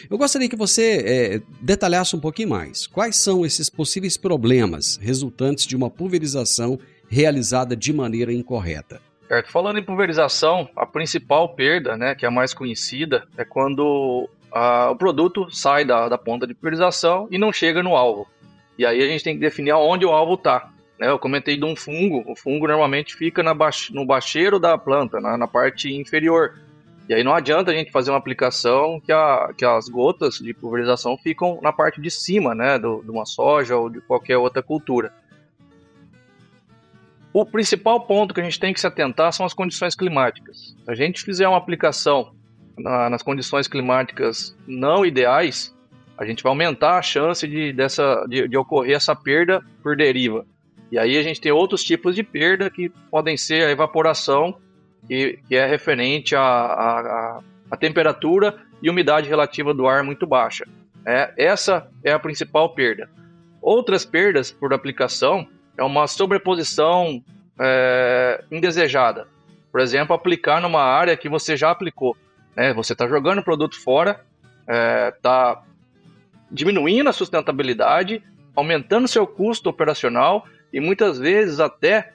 Eu 0.09 0.17
gostaria 0.17 0.47
que 0.47 0.55
você 0.55 1.03
é, 1.05 1.41
detalhasse 1.59 2.15
um 2.15 2.19
pouquinho 2.21 2.49
mais. 2.49 2.87
Quais 2.87 3.17
são 3.17 3.45
esses 3.45 3.69
possíveis 3.69 4.15
problemas 4.15 4.97
resultantes 5.01 5.65
de 5.65 5.75
uma 5.75 5.89
pulverização 5.89 6.79
realizada 7.09 7.75
de 7.75 7.91
maneira 7.91 8.31
incorreta. 8.31 9.01
Certo. 9.27 9.51
Falando 9.51 9.79
em 9.79 9.83
pulverização, 9.83 10.69
a 10.75 10.85
principal 10.85 11.49
perda, 11.49 11.97
né, 11.97 12.15
que 12.15 12.25
é 12.25 12.27
a 12.27 12.31
mais 12.31 12.53
conhecida, 12.53 13.27
é 13.37 13.43
quando 13.43 14.29
a, 14.51 14.91
o 14.91 14.95
produto 14.95 15.49
sai 15.51 15.85
da, 15.85 16.09
da 16.09 16.17
ponta 16.17 16.47
de 16.47 16.53
pulverização 16.53 17.27
e 17.29 17.37
não 17.37 17.51
chega 17.51 17.83
no 17.83 17.95
alvo. 17.95 18.27
E 18.77 18.85
aí 18.85 19.01
a 19.03 19.07
gente 19.07 19.23
tem 19.23 19.35
que 19.35 19.41
definir 19.41 19.73
onde 19.73 20.05
o 20.05 20.09
alvo 20.09 20.35
está. 20.35 20.71
Né? 20.99 21.09
Eu 21.09 21.19
comentei 21.19 21.57
de 21.57 21.65
um 21.65 21.75
fungo. 21.75 22.23
O 22.25 22.35
fungo 22.35 22.67
normalmente 22.67 23.15
fica 23.15 23.43
baix, 23.53 23.89
no 23.91 24.05
bacheiro 24.05 24.59
da 24.59 24.77
planta, 24.77 25.19
na, 25.19 25.37
na, 25.37 25.47
parte 25.47 25.93
inferior. 25.93 26.57
E 27.07 27.13
aí 27.13 27.23
não 27.23 27.33
adianta 27.33 27.71
a 27.71 27.73
gente 27.73 27.91
fazer 27.91 28.11
uma 28.11 28.17
aplicação 28.17 28.99
que, 28.99 29.11
a, 29.11 29.51
que 29.57 29.65
as 29.65 29.89
gotas 29.89 30.35
de 30.35 30.53
pulverização 30.53 31.17
ficam 31.17 31.59
na 31.61 31.73
parte 31.73 31.99
de 31.99 32.09
cima, 32.09 32.55
né, 32.55 32.77
do, 32.77 33.01
de 33.03 33.09
uma 33.09 33.25
soja 33.25 33.75
ou 33.75 33.89
de 33.89 33.99
qualquer 34.01 34.37
outra 34.37 34.61
cultura. 34.61 35.11
O 37.39 37.45
principal 37.45 38.01
ponto 38.01 38.33
que 38.33 38.41
a 38.41 38.43
gente 38.43 38.59
tem 38.59 38.73
que 38.73 38.81
se 38.81 38.85
atentar 38.85 39.31
são 39.31 39.45
as 39.45 39.53
condições 39.53 39.95
climáticas. 39.95 40.75
Se 40.83 40.91
a 40.91 40.93
gente 40.93 41.23
fizer 41.23 41.47
uma 41.47 41.57
aplicação 41.57 42.33
na, 42.77 43.09
nas 43.09 43.23
condições 43.23 43.65
climáticas 43.65 44.53
não 44.67 45.05
ideais, 45.05 45.73
a 46.17 46.25
gente 46.25 46.43
vai 46.43 46.49
aumentar 46.49 46.97
a 46.97 47.01
chance 47.01 47.47
de, 47.47 47.71
dessa, 47.71 48.25
de, 48.27 48.45
de, 48.45 48.57
ocorrer 48.57 48.97
essa 48.97 49.15
perda 49.15 49.63
por 49.81 49.95
deriva. 49.95 50.45
E 50.91 50.99
aí 50.99 51.17
a 51.17 51.23
gente 51.23 51.39
tem 51.39 51.49
outros 51.49 51.81
tipos 51.81 52.13
de 52.13 52.23
perda 52.23 52.69
que 52.69 52.89
podem 53.09 53.37
ser 53.37 53.63
a 53.63 53.71
evaporação, 53.71 54.59
que, 55.07 55.39
que 55.47 55.55
é 55.55 55.65
referente 55.65 56.35
à, 56.35 57.39
à, 57.71 57.77
temperatura 57.77 58.57
e 58.83 58.89
umidade 58.89 59.29
relativa 59.29 59.73
do 59.73 59.87
ar 59.87 60.03
muito 60.03 60.27
baixa. 60.27 60.67
É, 61.05 61.33
essa 61.37 61.89
é 62.03 62.11
a 62.11 62.19
principal 62.19 62.75
perda. 62.75 63.09
Outras 63.61 64.03
perdas 64.03 64.51
por 64.51 64.73
aplicação 64.73 65.47
é 65.79 65.83
uma 65.83 66.07
sobreposição 66.07 67.23
é, 67.57 68.43
indesejada. 68.51 69.27
Por 69.71 69.79
exemplo, 69.79 70.13
aplicar 70.13 70.61
numa 70.61 70.81
área 70.81 71.15
que 71.15 71.29
você 71.29 71.55
já 71.55 71.71
aplicou. 71.71 72.17
Né? 72.55 72.73
Você 72.73 72.91
está 72.91 73.07
jogando 73.07 73.39
o 73.39 73.43
produto 73.43 73.81
fora, 73.81 74.19
está 74.67 75.61
é, 75.63 75.69
diminuindo 76.51 77.09
a 77.09 77.13
sustentabilidade, 77.13 78.21
aumentando 78.53 79.07
seu 79.07 79.25
custo 79.25 79.69
operacional 79.69 80.45
e 80.73 80.81
muitas 80.81 81.17
vezes 81.17 81.61
até 81.61 82.11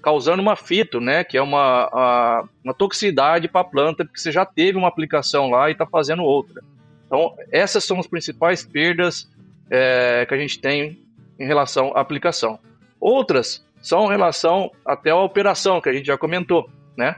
causando 0.00 0.40
uma 0.40 0.54
fito, 0.54 1.00
né? 1.00 1.24
Que 1.24 1.36
é 1.36 1.42
uma, 1.42 1.90
a, 1.92 2.44
uma 2.64 2.72
toxicidade 2.72 3.48
para 3.48 3.60
a 3.60 3.64
planta, 3.64 4.04
porque 4.04 4.20
você 4.20 4.32
já 4.32 4.46
teve 4.46 4.78
uma 4.78 4.88
aplicação 4.88 5.50
lá 5.50 5.68
e 5.68 5.72
está 5.72 5.84
fazendo 5.84 6.22
outra. 6.22 6.62
Então, 7.06 7.34
essas 7.50 7.84
são 7.84 7.98
as 7.98 8.06
principais 8.06 8.64
perdas 8.64 9.28
é, 9.68 10.24
que 10.26 10.32
a 10.32 10.38
gente 10.38 10.58
tem 10.58 10.98
em 11.38 11.46
relação 11.46 11.92
à 11.94 12.00
aplicação. 12.00 12.58
Outras 13.00 13.64
são 13.80 14.06
em 14.06 14.08
relação 14.08 14.70
até 14.84 15.10
à 15.10 15.16
operação, 15.16 15.80
que 15.80 15.88
a 15.88 15.92
gente 15.92 16.06
já 16.06 16.18
comentou, 16.18 16.68
né? 16.96 17.16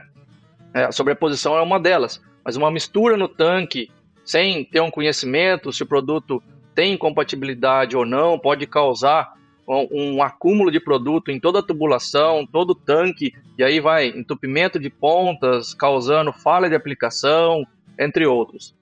É, 0.73 0.85
a 0.85 0.91
sobreposição 0.91 1.57
é 1.57 1.61
uma 1.61 1.79
delas, 1.79 2.21
mas 2.43 2.55
uma 2.55 2.71
mistura 2.71 3.17
no 3.17 3.27
tanque 3.27 3.91
sem 4.25 4.63
ter 4.63 4.79
um 4.79 4.89
conhecimento 4.89 5.71
se 5.71 5.83
o 5.83 5.85
produto 5.85 6.41
tem 6.73 6.97
compatibilidade 6.97 7.95
ou 7.95 8.05
não 8.05 8.39
pode 8.39 8.65
causar 8.65 9.33
um, 9.67 10.15
um 10.15 10.23
acúmulo 10.23 10.71
de 10.71 10.79
produto 10.79 11.29
em 11.29 11.39
toda 11.39 11.59
a 11.59 11.63
tubulação, 11.63 12.45
todo 12.45 12.71
o 12.71 12.75
tanque, 12.75 13.33
e 13.57 13.63
aí 13.63 13.79
vai 13.79 14.07
entupimento 14.07 14.79
de 14.79 14.89
pontas, 14.89 15.73
causando 15.73 16.33
falha 16.33 16.69
de 16.69 16.75
aplicação, 16.75 17.65
entre 17.99 18.25
outros. 18.25 18.73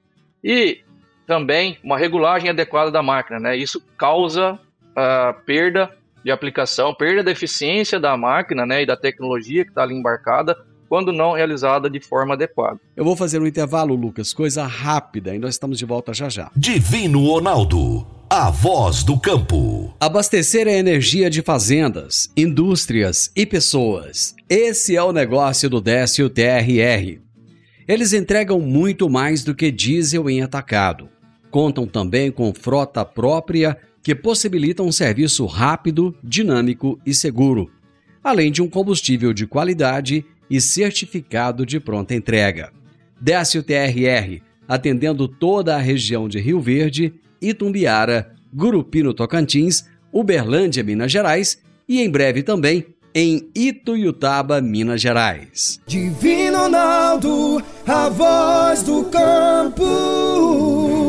E 0.43 0.81
também 1.27 1.77
uma 1.83 1.97
regulagem 1.97 2.49
adequada 2.49 2.89
da 2.89 3.03
máquina, 3.03 3.39
né? 3.39 3.55
Isso 3.55 3.81
causa 3.97 4.53
uh, 4.53 5.41
perda 5.45 5.95
de 6.23 6.31
aplicação, 6.31 6.93
perda 6.93 7.23
da 7.23 7.31
eficiência 7.31 7.99
da 7.99 8.15
máquina 8.15 8.65
né, 8.65 8.83
e 8.83 8.85
da 8.85 8.95
tecnologia 8.95 9.63
que 9.63 9.71
está 9.71 9.83
ali 9.83 9.95
embarcada, 9.95 10.55
quando 10.91 11.13
não 11.13 11.31
realizada 11.31 11.89
de 11.89 12.01
forma 12.01 12.33
adequada. 12.33 12.77
Eu 12.97 13.05
vou 13.05 13.15
fazer 13.15 13.41
um 13.41 13.47
intervalo, 13.47 13.95
Lucas, 13.95 14.33
coisa 14.33 14.65
rápida, 14.65 15.33
e 15.33 15.39
nós 15.39 15.55
estamos 15.55 15.77
de 15.79 15.85
volta 15.85 16.13
já 16.13 16.27
já. 16.27 16.51
Divino 16.53 17.25
Ronaldo, 17.27 18.05
a 18.29 18.49
voz 18.49 19.01
do 19.01 19.17
campo. 19.17 19.95
Abastecer 20.01 20.67
a 20.67 20.71
energia 20.71 21.29
de 21.29 21.41
fazendas, 21.41 22.29
indústrias 22.35 23.31
e 23.35 23.45
pessoas. 23.45 24.35
Esse 24.49 24.97
é 24.97 25.01
o 25.01 25.13
negócio 25.13 25.69
do 25.69 25.79
Décio 25.79 26.29
TRR. 26.29 27.21
Eles 27.87 28.11
entregam 28.11 28.59
muito 28.59 29.09
mais 29.09 29.45
do 29.45 29.55
que 29.55 29.71
diesel 29.71 30.29
em 30.29 30.41
atacado. 30.41 31.09
Contam 31.51 31.85
também 31.85 32.31
com 32.31 32.53
frota 32.53 33.03
própria 33.03 33.77
que 34.01 34.15
possibilita 34.15 34.81
um 34.81 34.91
serviço 34.91 35.45
rápido, 35.45 36.15
dinâmico 36.23 36.99
e 37.05 37.13
seguro, 37.13 37.69
além 38.23 38.51
de 38.51 38.61
um 38.61 38.69
combustível 38.69 39.33
de 39.33 39.45
qualidade 39.45 40.25
e 40.49 40.59
certificado 40.59 41.65
de 41.65 41.79
pronta 41.79 42.15
entrega. 42.15 42.71
Décio 43.19 43.61
TRR, 43.61 44.41
atendendo 44.67 45.27
toda 45.27 45.75
a 45.75 45.79
região 45.79 46.27
de 46.27 46.39
Rio 46.39 46.59
Verde, 46.59 47.13
Itumbiara, 47.41 48.33
Gurupi 48.53 49.03
no 49.03 49.13
Tocantins, 49.13 49.85
Uberlândia, 50.11 50.83
Minas 50.83 51.11
Gerais 51.11 51.61
e 51.87 52.01
em 52.01 52.09
breve 52.09 52.41
também 52.41 52.85
em 53.13 53.49
Ituiutaba, 53.53 54.61
Minas 54.61 55.01
Gerais. 55.01 55.79
Divino 55.85 56.57
Ronaldo, 56.59 57.61
a 57.85 58.09
voz 58.09 58.83
do 58.83 59.03
campo. 59.05 61.00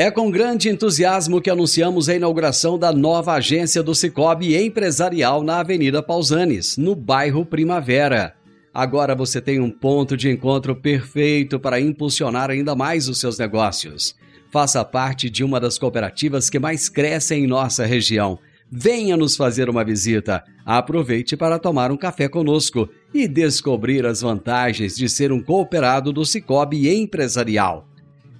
É 0.00 0.10
com 0.10 0.30
grande 0.30 0.70
entusiasmo 0.70 1.42
que 1.42 1.50
anunciamos 1.50 2.08
a 2.08 2.14
inauguração 2.14 2.78
da 2.78 2.90
nova 2.90 3.34
agência 3.34 3.82
do 3.82 3.94
Cicobi 3.94 4.56
Empresarial 4.56 5.42
na 5.42 5.60
Avenida 5.60 6.02
Pausanes, 6.02 6.78
no 6.78 6.94
bairro 6.94 7.44
Primavera. 7.44 8.34
Agora 8.72 9.14
você 9.14 9.42
tem 9.42 9.60
um 9.60 9.70
ponto 9.70 10.16
de 10.16 10.30
encontro 10.30 10.74
perfeito 10.74 11.60
para 11.60 11.78
impulsionar 11.78 12.48
ainda 12.48 12.74
mais 12.74 13.10
os 13.10 13.20
seus 13.20 13.38
negócios. 13.38 14.16
Faça 14.50 14.82
parte 14.86 15.28
de 15.28 15.44
uma 15.44 15.60
das 15.60 15.76
cooperativas 15.76 16.48
que 16.48 16.58
mais 16.58 16.88
crescem 16.88 17.44
em 17.44 17.46
nossa 17.46 17.84
região 17.84 18.38
venha 18.70 19.16
nos 19.16 19.36
fazer 19.36 19.68
uma 19.68 19.84
visita. 19.84 20.44
Aproveite 20.64 21.36
para 21.36 21.58
tomar 21.58 21.90
um 21.90 21.96
café 21.96 22.28
conosco 22.28 22.88
e 23.12 23.26
descobrir 23.26 24.06
as 24.06 24.20
vantagens 24.20 24.96
de 24.96 25.08
ser 25.08 25.32
um 25.32 25.42
cooperado 25.42 26.12
do 26.12 26.24
Cicobi 26.24 26.88
Empresarial. 26.88 27.89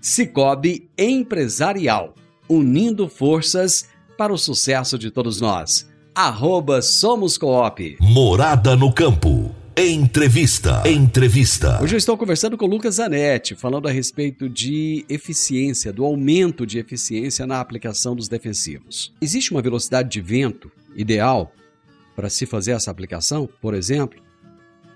Cicobi 0.00 0.88
Empresarial, 0.96 2.14
unindo 2.48 3.06
forças 3.06 3.86
para 4.16 4.32
o 4.32 4.38
sucesso 4.38 4.98
de 4.98 5.10
todos 5.10 5.42
nós. 5.42 5.90
Arroba 6.14 6.80
Somos 6.80 7.36
Coop. 7.36 7.98
Morada 8.00 8.74
no 8.74 8.92
Campo. 8.92 9.54
Entrevista. 9.76 10.82
Entrevista. 10.88 11.82
Hoje 11.82 11.94
eu 11.94 11.98
estou 11.98 12.16
conversando 12.16 12.56
com 12.56 12.64
o 12.64 12.68
Lucas 12.68 12.94
Zanetti, 12.94 13.54
falando 13.54 13.88
a 13.88 13.90
respeito 13.90 14.48
de 14.48 15.04
eficiência, 15.06 15.92
do 15.92 16.04
aumento 16.04 16.66
de 16.66 16.78
eficiência 16.78 17.46
na 17.46 17.60
aplicação 17.60 18.16
dos 18.16 18.26
defensivos. 18.26 19.12
Existe 19.20 19.50
uma 19.50 19.60
velocidade 19.60 20.08
de 20.08 20.20
vento 20.22 20.72
ideal 20.96 21.52
para 22.16 22.30
se 22.30 22.46
fazer 22.46 22.72
essa 22.72 22.90
aplicação, 22.90 23.46
por 23.60 23.74
exemplo? 23.74 24.18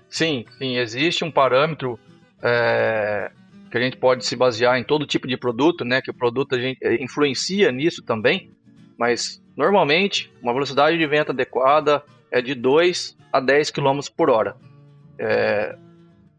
Sim, 0.09 0.45
sim, 0.57 0.77
existe 0.77 1.23
um 1.23 1.31
parâmetro 1.31 1.99
é, 2.41 3.31
que 3.75 3.79
a 3.79 3.81
gente 3.81 3.97
pode 3.97 4.25
se 4.25 4.37
basear 4.37 4.79
em 4.79 4.85
todo 4.85 5.05
tipo 5.05 5.27
de 5.27 5.35
produto, 5.35 5.83
né? 5.83 6.01
Que 6.01 6.09
o 6.09 6.13
produto 6.13 6.55
a 6.55 6.57
gente 6.57 6.77
é, 6.81 7.03
influencia 7.03 7.73
nisso 7.73 8.01
também, 8.01 8.49
mas 8.97 9.43
normalmente 9.53 10.31
uma 10.41 10.53
velocidade 10.53 10.97
de 10.97 11.05
vento 11.05 11.33
adequada 11.33 12.01
é 12.31 12.41
de 12.41 12.55
2 12.55 13.17
a 13.33 13.41
10 13.41 13.71
km 13.71 13.99
por 14.15 14.29
hora. 14.29 14.55
É, 15.19 15.75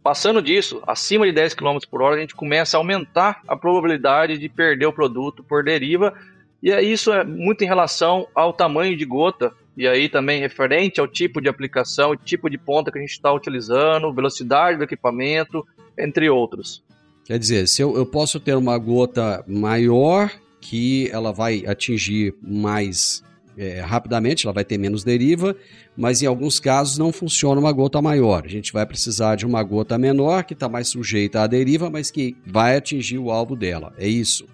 passando 0.02 0.40
disso, 0.40 0.82
acima 0.86 1.26
de 1.26 1.32
10 1.32 1.52
km 1.52 1.76
por 1.90 2.00
hora, 2.00 2.16
a 2.16 2.20
gente 2.20 2.34
começa 2.34 2.78
a 2.78 2.80
aumentar 2.80 3.42
a 3.46 3.54
probabilidade 3.54 4.38
de 4.38 4.48
perder 4.48 4.86
o 4.86 4.92
produto 4.92 5.44
por 5.44 5.62
deriva, 5.62 6.14
e 6.62 6.70
isso 6.70 7.12
é 7.12 7.22
muito 7.22 7.62
em 7.62 7.66
relação 7.66 8.26
ao 8.34 8.50
tamanho 8.50 8.96
de 8.96 9.04
gota, 9.04 9.52
e 9.76 9.86
aí 9.86 10.08
também 10.08 10.40
referente 10.40 11.00
ao 11.00 11.06
tipo 11.06 11.42
de 11.42 11.50
aplicação, 11.50 12.16
tipo 12.16 12.48
de 12.48 12.56
ponta 12.56 12.90
que 12.90 12.96
a 12.96 13.00
gente 13.02 13.10
está 13.10 13.30
utilizando, 13.30 14.10
velocidade 14.10 14.78
do 14.78 14.84
equipamento, 14.84 15.66
entre 15.98 16.30
outros. 16.30 16.85
Quer 17.26 17.38
dizer, 17.40 17.66
se 17.66 17.82
eu, 17.82 17.96
eu 17.96 18.06
posso 18.06 18.38
ter 18.38 18.54
uma 18.54 18.78
gota 18.78 19.44
maior 19.48 20.30
que 20.60 21.10
ela 21.10 21.32
vai 21.32 21.64
atingir 21.66 22.34
mais 22.40 23.24
é, 23.58 23.80
rapidamente, 23.80 24.46
ela 24.46 24.52
vai 24.52 24.64
ter 24.64 24.78
menos 24.78 25.02
deriva, 25.02 25.56
mas 25.96 26.22
em 26.22 26.26
alguns 26.26 26.60
casos 26.60 26.98
não 26.98 27.12
funciona 27.12 27.60
uma 27.60 27.72
gota 27.72 28.00
maior. 28.00 28.44
A 28.44 28.48
gente 28.48 28.72
vai 28.72 28.86
precisar 28.86 29.34
de 29.34 29.44
uma 29.44 29.62
gota 29.62 29.98
menor, 29.98 30.44
que 30.44 30.52
está 30.52 30.68
mais 30.68 30.88
sujeita 30.88 31.42
à 31.42 31.46
deriva, 31.46 31.90
mas 31.90 32.10
que 32.10 32.36
vai 32.46 32.76
atingir 32.76 33.18
o 33.18 33.30
alvo 33.30 33.56
dela. 33.56 33.92
É 33.98 34.06
isso. 34.06 34.46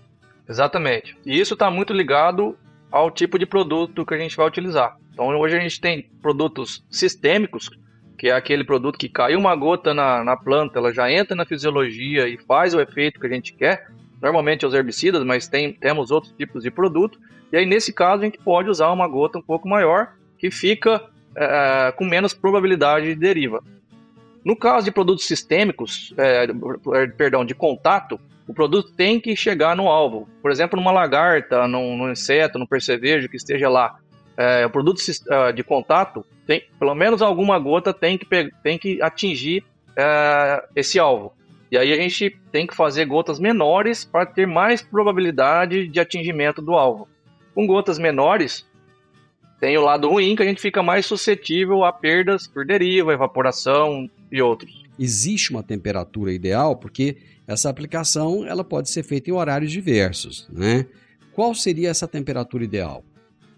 Exatamente. 0.48 1.16
E 1.26 1.38
isso 1.38 1.54
está 1.54 1.70
muito 1.70 1.92
ligado 1.92 2.56
ao 2.90 3.10
tipo 3.10 3.38
de 3.38 3.46
produto 3.46 4.06
que 4.06 4.14
a 4.14 4.18
gente 4.18 4.36
vai 4.36 4.46
utilizar. 4.46 4.96
Então 5.12 5.26
hoje 5.38 5.56
a 5.56 5.60
gente 5.60 5.80
tem 5.80 6.10
produtos 6.20 6.84
sistêmicos, 6.90 7.70
que 8.22 8.28
é 8.28 8.32
aquele 8.32 8.62
produto 8.62 8.96
que 8.96 9.08
caiu 9.08 9.36
uma 9.36 9.52
gota 9.56 9.92
na, 9.92 10.22
na 10.22 10.36
planta, 10.36 10.78
ela 10.78 10.94
já 10.94 11.10
entra 11.10 11.34
na 11.34 11.44
fisiologia 11.44 12.28
e 12.28 12.38
faz 12.38 12.72
o 12.72 12.80
efeito 12.80 13.18
que 13.18 13.26
a 13.26 13.28
gente 13.28 13.52
quer. 13.52 13.88
Normalmente 14.22 14.64
os 14.64 14.72
herbicidas, 14.72 15.24
mas 15.24 15.48
tem, 15.48 15.72
temos 15.72 16.12
outros 16.12 16.32
tipos 16.38 16.62
de 16.62 16.70
produto. 16.70 17.18
E 17.50 17.56
aí, 17.56 17.66
nesse 17.66 17.92
caso, 17.92 18.22
a 18.22 18.24
gente 18.24 18.38
pode 18.38 18.70
usar 18.70 18.92
uma 18.92 19.08
gota 19.08 19.38
um 19.38 19.42
pouco 19.42 19.68
maior, 19.68 20.12
que 20.38 20.52
fica 20.52 21.02
é, 21.34 21.92
com 21.96 22.04
menos 22.04 22.32
probabilidade 22.32 23.06
de 23.06 23.16
deriva. 23.16 23.60
No 24.44 24.54
caso 24.54 24.84
de 24.84 24.92
produtos 24.92 25.26
sistêmicos, 25.26 26.14
é, 26.16 26.46
perdão, 27.16 27.44
de 27.44 27.56
contato, 27.56 28.20
o 28.46 28.54
produto 28.54 28.92
tem 28.92 29.18
que 29.18 29.34
chegar 29.34 29.74
no 29.74 29.88
alvo. 29.88 30.28
Por 30.40 30.52
exemplo, 30.52 30.78
numa 30.78 30.92
lagarta, 30.92 31.66
num, 31.66 31.96
num 31.96 32.12
inseto, 32.12 32.56
num 32.56 32.66
percevejo 32.66 33.28
que 33.28 33.36
esteja 33.36 33.68
lá. 33.68 33.98
É, 34.36 34.66
produto 34.68 35.00
é, 35.30 35.52
de 35.52 35.62
contato, 35.62 36.24
tem, 36.46 36.64
pelo 36.78 36.94
menos 36.94 37.20
alguma 37.20 37.58
gota 37.58 37.92
tem 37.92 38.16
que, 38.16 38.26
tem 38.62 38.78
que 38.78 39.00
atingir 39.02 39.64
é, 39.96 40.64
esse 40.74 40.98
alvo. 40.98 41.32
E 41.70 41.78
aí 41.78 41.92
a 41.92 41.96
gente 41.96 42.36
tem 42.50 42.66
que 42.66 42.74
fazer 42.74 43.06
gotas 43.06 43.38
menores 43.38 44.04
para 44.04 44.26
ter 44.26 44.46
mais 44.46 44.82
probabilidade 44.82 45.88
de 45.88 46.00
atingimento 46.00 46.60
do 46.60 46.74
alvo. 46.74 47.08
Com 47.54 47.66
gotas 47.66 47.98
menores, 47.98 48.66
tem 49.58 49.78
o 49.78 49.82
lado 49.82 50.08
ruim 50.08 50.34
que 50.34 50.42
a 50.42 50.46
gente 50.46 50.60
fica 50.60 50.82
mais 50.82 51.06
suscetível 51.06 51.84
a 51.84 51.92
perdas 51.92 52.46
por 52.46 52.66
deriva, 52.66 53.12
evaporação 53.12 54.10
e 54.30 54.42
outros. 54.42 54.82
Existe 54.98 55.50
uma 55.50 55.62
temperatura 55.62 56.32
ideal 56.32 56.76
porque 56.76 57.16
essa 57.46 57.70
aplicação 57.70 58.46
ela 58.46 58.64
pode 58.64 58.90
ser 58.90 59.02
feita 59.02 59.30
em 59.30 59.32
horários 59.32 59.70
diversos, 59.72 60.48
né? 60.52 60.86
Qual 61.32 61.54
seria 61.54 61.88
essa 61.88 62.06
temperatura 62.06 62.64
ideal? 62.64 63.02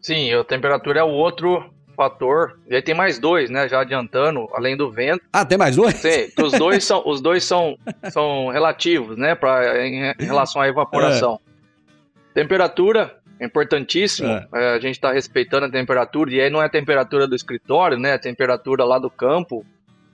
Sim, 0.04 0.34
a 0.34 0.44
temperatura 0.44 1.00
é 1.00 1.02
o 1.02 1.08
outro 1.08 1.64
fator. 1.96 2.60
E 2.68 2.74
aí 2.76 2.82
tem 2.82 2.94
mais 2.94 3.18
dois, 3.18 3.48
né? 3.48 3.66
Já 3.66 3.80
adiantando, 3.80 4.46
além 4.52 4.76
do 4.76 4.90
vento. 4.90 5.24
Ah, 5.32 5.46
tem 5.46 5.56
mais 5.56 5.76
dois? 5.76 5.94
Sim, 5.94 6.30
os 6.42 6.52
dois 6.52 6.84
são, 6.84 7.02
os 7.06 7.22
dois 7.22 7.42
são, 7.42 7.78
são 8.12 8.48
relativos, 8.48 9.16
né? 9.16 9.34
Pra, 9.34 9.82
em, 9.82 10.12
em 10.20 10.24
relação 10.24 10.60
à 10.60 10.68
evaporação. 10.68 11.40
É. 11.40 12.34
Temperatura 12.34 13.16
é 13.40 13.46
importantíssimo 13.46 14.28
é. 14.28 14.46
É, 14.52 14.74
a 14.74 14.78
gente 14.78 14.96
estar 14.96 15.08
tá 15.08 15.14
respeitando 15.14 15.64
a 15.64 15.70
temperatura, 15.70 16.30
e 16.30 16.38
aí 16.38 16.50
não 16.50 16.60
é 16.60 16.66
a 16.66 16.68
temperatura 16.68 17.26
do 17.26 17.34
escritório, 17.34 17.98
né? 17.98 18.10
É 18.10 18.14
a 18.14 18.18
temperatura 18.18 18.84
lá 18.84 18.98
do 18.98 19.08
campo, 19.08 19.64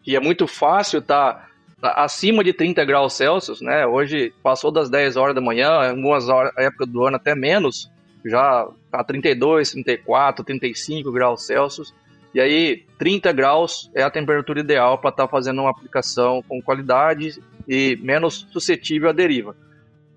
e 0.07 0.15
é 0.15 0.21
muito 0.21 0.47
fácil 0.47 1.01
estar 1.01 1.51
tá 1.81 1.95
acima 1.97 2.45
de 2.45 2.53
30 2.53 2.85
graus 2.85 3.15
Celsius, 3.15 3.61
né? 3.61 3.85
Hoje 3.85 4.33
passou 4.41 4.71
das 4.71 4.89
10 4.89 5.17
horas 5.17 5.35
da 5.35 5.41
manhã, 5.41 5.69
algumas 5.69 6.29
horas, 6.29 6.53
época 6.57 6.87
do 6.87 7.05
ano 7.05 7.17
até 7.17 7.35
menos, 7.35 7.91
já 8.25 8.69
a 8.93 9.05
32, 9.05 9.73
34, 9.73 10.45
35 10.45 11.13
graus 11.13 11.47
Celsius. 11.47 11.95
E 12.33 12.41
aí, 12.41 12.85
30 12.99 13.33
graus 13.33 13.91
é 13.95 14.03
a 14.03 14.11
temperatura 14.11 14.61
ideal 14.61 14.99
para 14.99 15.11
estar 15.11 15.25
tá 15.25 15.29
fazendo 15.29 15.63
uma 15.63 15.71
aplicação 15.71 16.43
com 16.49 16.63
qualidade 16.63 17.43
e 17.69 17.99
menos 18.01 18.47
suscetível 18.53 19.11
à 19.11 19.13
deriva. 19.13 19.57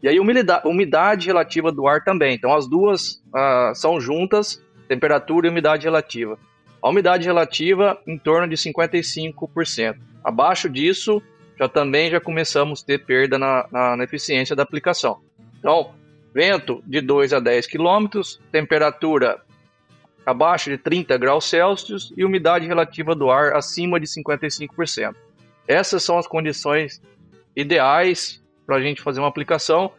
E 0.02 0.08
aí, 0.08 0.20
umidade, 0.20 0.68
umidade 0.68 1.28
relativa 1.28 1.72
do 1.72 1.88
ar 1.88 2.04
também. 2.04 2.36
Então, 2.36 2.54
as 2.54 2.68
duas 2.68 3.24
uh, 3.34 3.74
são 3.74 4.00
juntas, 4.00 4.62
temperatura 4.88 5.48
e 5.48 5.50
umidade 5.50 5.86
relativa. 5.86 6.38
A 6.82 6.90
umidade 6.90 7.26
relativa 7.26 7.98
em 8.06 8.18
torno 8.18 8.48
de 8.48 8.58
55%. 8.58 9.96
Abaixo 10.24 10.70
disso, 10.70 11.22
já 11.58 11.70
também 11.70 12.12
já 12.12 12.20
começamos 12.20 12.84
a 12.84 12.86
ter 12.86 13.06
perda 13.06 13.40
na, 13.40 13.66
na, 13.72 13.96
na 13.96 14.04
eficiência 14.04 14.56
da 14.56 14.64
aplicação. 14.64 15.22
Então, 15.58 15.94
vento 16.34 16.84
de 16.86 17.00
2 17.00 17.34
a 17.34 17.40
10 17.40 17.68
km, 17.68 18.22
temperatura 18.52 19.42
abaixo 20.26 20.70
de 20.70 20.78
30 20.78 21.18
graus 21.18 21.46
Celsius 21.46 22.14
e 22.18 22.26
umidade 22.26 22.66
relativa 22.66 23.14
do 23.14 23.30
ar 23.30 23.56
acima 23.56 24.00
de 24.00 24.08
55%. 24.08 25.16
Essas 25.68 26.04
são 26.04 26.18
as 26.18 26.26
condições 26.26 27.02
ideais 27.56 28.42
para 28.66 28.78
a 28.78 28.82
gente 28.82 29.02
fazer 29.02 29.20
uma 29.20 29.28
aplicação, 29.28 29.92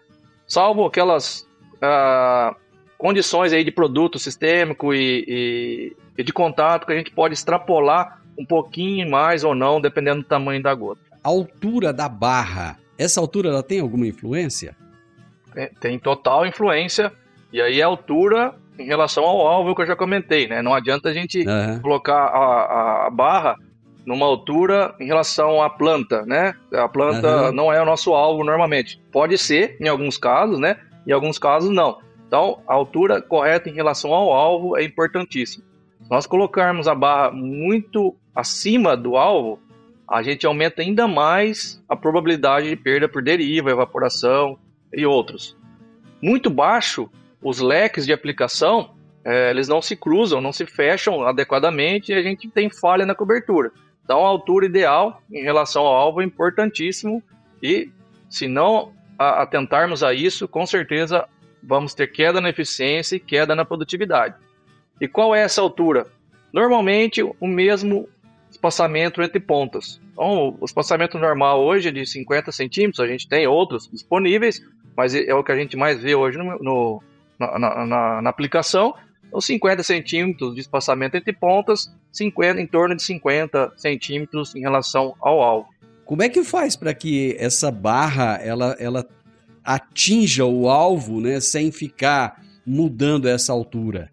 salvo 0.46 0.84
aquelas 0.84 1.46
ah, 1.80 2.56
condições 2.98 3.52
aí 3.52 3.62
de 3.62 3.70
produto 3.70 4.18
sistêmico 4.18 4.94
e, 4.94 5.24
e, 5.28 5.96
e, 6.16 6.24
de 6.24 6.32
contato 6.32 6.86
que 6.86 6.92
a 6.92 6.96
gente 6.96 7.10
pode 7.10 7.34
extrapolar 7.34 8.22
um 8.36 8.44
pouquinho 8.44 9.08
mais 9.08 9.44
ou 9.44 9.54
não, 9.54 9.80
dependendo 9.80 10.22
do 10.22 10.26
tamanho 10.26 10.62
da 10.62 10.74
gota. 10.74 11.00
A 11.22 11.28
altura 11.28 11.92
da 11.92 12.08
barra, 12.08 12.78
essa 12.98 13.20
altura 13.20 13.50
ela 13.50 13.62
tem 13.62 13.80
alguma 13.80 14.06
influência? 14.06 14.76
Tem, 15.54 15.68
tem 15.80 15.98
total 15.98 16.44
influência, 16.44 17.12
e 17.52 17.60
aí 17.60 17.80
a 17.80 17.86
altura 17.86 18.54
em 18.78 18.84
relação 18.84 19.24
ao 19.24 19.46
alvo 19.46 19.74
que 19.74 19.82
eu 19.82 19.86
já 19.86 19.96
comentei, 19.96 20.48
né? 20.48 20.60
Não 20.60 20.74
adianta 20.74 21.08
a 21.08 21.12
gente 21.12 21.46
uhum. 21.46 21.80
colocar 21.80 22.26
a, 22.26 23.06
a 23.06 23.10
barra 23.10 23.56
numa 24.04 24.26
altura 24.26 24.94
em 25.00 25.06
relação 25.06 25.62
à 25.62 25.70
planta, 25.70 26.26
né? 26.26 26.54
A 26.72 26.88
planta 26.88 27.46
uhum. 27.46 27.52
não 27.52 27.72
é 27.72 27.80
o 27.80 27.86
nosso 27.86 28.12
alvo 28.12 28.44
normalmente. 28.44 29.00
Pode 29.12 29.38
ser, 29.38 29.76
em 29.80 29.88
alguns 29.88 30.18
casos, 30.18 30.58
né? 30.58 30.76
Em 31.06 31.12
alguns 31.12 31.38
casos, 31.38 31.70
não. 31.70 31.98
Então, 32.26 32.60
a 32.66 32.74
altura 32.74 33.22
correta 33.22 33.68
em 33.68 33.74
relação 33.74 34.12
ao 34.12 34.32
alvo 34.32 34.76
é 34.76 34.82
importantíssima. 34.82 35.64
Se 36.02 36.10
nós 36.10 36.26
colocarmos 36.26 36.88
a 36.88 36.94
barra 36.94 37.30
muito 37.30 38.14
acima 38.34 38.96
do 38.96 39.16
alvo, 39.16 39.58
a 40.08 40.22
gente 40.22 40.44
aumenta 40.44 40.82
ainda 40.82 41.06
mais 41.06 41.82
a 41.88 41.96
probabilidade 41.96 42.68
de 42.68 42.76
perda 42.76 43.08
por 43.08 43.22
deriva, 43.22 43.70
evaporação 43.70 44.58
e 44.94 45.04
outros. 45.06 45.56
Muito 46.22 46.48
baixo, 46.48 47.10
os 47.42 47.60
leques 47.60 48.06
de 48.06 48.12
aplicação, 48.12 48.94
é, 49.24 49.50
eles 49.50 49.68
não 49.68 49.82
se 49.82 49.96
cruzam, 49.96 50.40
não 50.40 50.52
se 50.52 50.66
fecham 50.66 51.26
adequadamente 51.26 52.12
e 52.12 52.14
a 52.14 52.22
gente 52.22 52.48
tem 52.48 52.70
falha 52.70 53.04
na 53.06 53.14
cobertura. 53.14 53.72
Então, 54.04 54.24
a 54.24 54.28
altura 54.28 54.66
ideal 54.66 55.22
em 55.32 55.42
relação 55.42 55.84
ao 55.84 55.94
alvo 55.94 56.20
é 56.20 56.24
importantíssimo 56.24 57.22
e, 57.62 57.90
se 58.28 58.46
não 58.46 58.92
atentarmos 59.18 60.02
a 60.02 60.12
isso, 60.12 60.46
com 60.48 60.66
certeza 60.66 61.26
vamos 61.62 61.94
ter 61.94 62.08
queda 62.08 62.40
na 62.40 62.50
eficiência 62.50 63.16
e 63.16 63.20
queda 63.20 63.54
na 63.54 63.64
produtividade. 63.64 64.34
E 65.00 65.08
qual 65.08 65.34
é 65.34 65.40
essa 65.40 65.60
altura? 65.60 66.06
Normalmente, 66.52 67.22
o 67.22 67.46
mesmo 67.46 68.08
espaçamento 68.50 69.22
entre 69.22 69.40
pontas. 69.40 70.00
Então, 70.12 70.56
o 70.60 70.64
espaçamento 70.64 71.18
normal 71.18 71.62
hoje 71.62 71.88
é 71.88 71.92
de 71.92 72.06
50 72.06 72.52
centímetros, 72.52 73.00
a 73.00 73.06
gente 73.06 73.28
tem 73.28 73.46
outros 73.46 73.88
disponíveis, 73.90 74.62
mas 74.96 75.14
é 75.14 75.34
o 75.34 75.42
que 75.42 75.52
a 75.52 75.56
gente 75.56 75.76
mais 75.76 76.00
vê 76.00 76.14
hoje 76.14 76.38
no, 76.38 76.58
no 76.58 77.02
na, 77.38 77.58
na, 77.58 78.22
na, 78.22 78.30
aplicação. 78.30 78.94
Então, 79.26 79.40
50 79.40 79.82
centímetros 79.82 80.54
de 80.54 80.60
espaçamento 80.60 81.16
entre 81.16 81.32
pontas, 81.32 81.92
50, 82.12 82.60
em 82.60 82.66
torno 82.66 82.94
de 82.94 83.02
50 83.02 83.72
centímetros 83.76 84.54
em 84.54 84.60
relação 84.60 85.14
ao 85.20 85.42
alvo. 85.42 85.68
Como 86.04 86.22
é 86.22 86.28
que 86.28 86.44
faz 86.44 86.76
para 86.76 86.94
que 86.94 87.34
essa 87.38 87.70
barra 87.70 88.38
ela, 88.42 88.76
ela 88.78 89.06
atinja 89.64 90.44
o 90.44 90.68
alvo 90.68 91.20
né, 91.20 91.40
sem 91.40 91.72
ficar 91.72 92.40
mudando 92.64 93.28
essa 93.28 93.52
altura? 93.52 94.10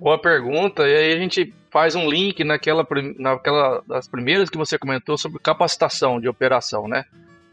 Boa 0.00 0.18
pergunta. 0.18 0.82
E 0.88 0.96
aí 0.96 1.12
a 1.12 1.18
gente 1.18 1.52
faz 1.70 1.94
um 1.94 2.08
link 2.08 2.42
naquela, 2.44 2.86
naquela 3.18 3.82
das 3.86 4.08
primeiras 4.08 4.48
que 4.48 4.56
você 4.56 4.78
comentou 4.78 5.18
sobre 5.18 5.38
capacitação 5.38 6.20
de 6.20 6.28
operação, 6.28 6.88
né? 6.88 7.04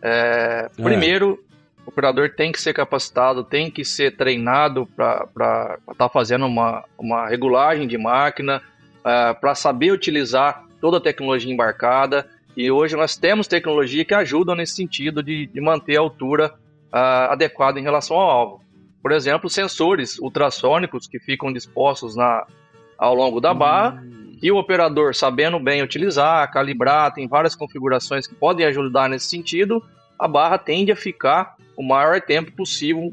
É, 0.02 0.68
é. 0.78 0.82
Primeiro, 0.82 1.44
o 1.86 1.90
operador 1.90 2.30
tem 2.30 2.52
que 2.52 2.62
ser 2.62 2.74
capacitado, 2.74 3.44
tem 3.44 3.72
que 3.72 3.84
ser 3.84 4.16
treinado 4.16 4.88
para 4.96 5.28
estar 5.34 5.96
tá 5.98 6.10
fazendo 6.10 6.46
uma, 6.46 6.84
uma 6.98 7.28
regulagem 7.28 7.88
de 7.88 7.98
máquina, 7.98 8.62
é, 9.04 9.34
para 9.34 9.56
saber 9.56 9.92
utilizar 9.92 10.64
toda 10.80 10.98
a 10.98 11.02
tecnologia 11.02 11.52
embarcada. 11.52 12.28
E 12.56 12.70
hoje 12.70 12.96
nós 12.96 13.16
temos 13.16 13.48
tecnologia 13.48 14.04
que 14.04 14.14
ajuda 14.14 14.56
nesse 14.56 14.76
sentido 14.76 15.24
de, 15.24 15.48
de 15.48 15.62
manter 15.62 15.98
a 15.98 16.02
altura 16.02 16.54
uh, 16.92 17.32
adequada 17.32 17.80
em 17.80 17.84
relação 17.84 18.18
ao 18.18 18.30
alvo. 18.30 18.62
Por 19.02 19.12
exemplo, 19.12 19.50
sensores 19.50 20.20
ultrassônicos 20.20 21.08
que 21.08 21.18
ficam 21.20 21.52
dispostos 21.52 22.16
na, 22.16 22.46
ao 22.98 23.16
longo 23.16 23.40
da 23.40 23.54
barra 23.54 24.02
hum. 24.04 24.38
e 24.42 24.52
o 24.52 24.58
operador 24.58 25.16
sabendo 25.16 25.60
bem 25.60 25.82
utilizar, 25.82 26.52
calibrar, 26.52 27.14
tem 27.14 27.28
várias 27.28 27.56
configurações 27.56 28.28
que 28.28 28.36
podem 28.36 28.66
ajudar 28.66 29.10
nesse 29.10 29.28
sentido, 29.28 29.82
a 30.22 30.28
barra 30.28 30.60
tende 30.60 30.92
a 30.92 30.96
ficar 30.96 31.56
o 31.76 31.82
maior 31.82 32.22
tempo 32.22 32.52
possível 32.52 33.12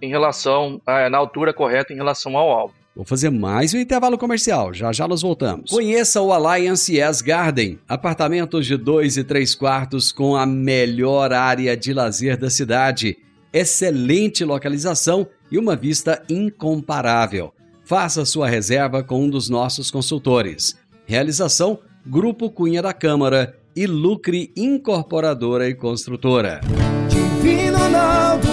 em 0.00 0.08
relação 0.08 0.80
é, 0.86 1.06
na 1.10 1.18
altura 1.18 1.52
correta 1.52 1.92
em 1.92 1.96
relação 1.96 2.38
ao 2.38 2.50
alvo. 2.50 2.74
Vou 2.96 3.04
fazer 3.04 3.28
mais 3.30 3.74
um 3.74 3.78
intervalo 3.78 4.16
comercial, 4.16 4.72
já 4.72 4.90
já 4.90 5.06
nós 5.06 5.20
voltamos. 5.20 5.70
Conheça 5.70 6.22
o 6.22 6.32
Alliance 6.32 6.96
Yes 6.96 7.20
Garden, 7.20 7.78
apartamentos 7.86 8.66
de 8.66 8.78
2 8.78 9.18
e 9.18 9.24
3 9.24 9.54
quartos 9.54 10.10
com 10.10 10.34
a 10.34 10.46
melhor 10.46 11.34
área 11.34 11.76
de 11.76 11.92
lazer 11.92 12.38
da 12.38 12.48
cidade, 12.48 13.18
excelente 13.52 14.42
localização 14.42 15.28
e 15.52 15.58
uma 15.58 15.76
vista 15.76 16.22
incomparável. 16.30 17.52
Faça 17.84 18.24
sua 18.24 18.48
reserva 18.48 19.04
com 19.04 19.22
um 19.22 19.30
dos 19.30 19.50
nossos 19.50 19.90
consultores. 19.90 20.76
Realização: 21.06 21.78
Grupo 22.06 22.50
Cunha 22.50 22.82
da 22.82 22.94
Câmara 22.94 23.54
e 23.78 23.86
Lucre 23.86 24.50
Incorporadora 24.56 25.68
e 25.68 25.74
Construtora. 25.76 26.60
Divino 27.08 27.78
Ronaldo, 27.78 28.48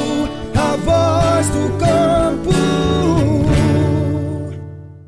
a 0.54 0.76
voz 0.76 1.50
do 1.50 1.80
campo. 1.80 2.52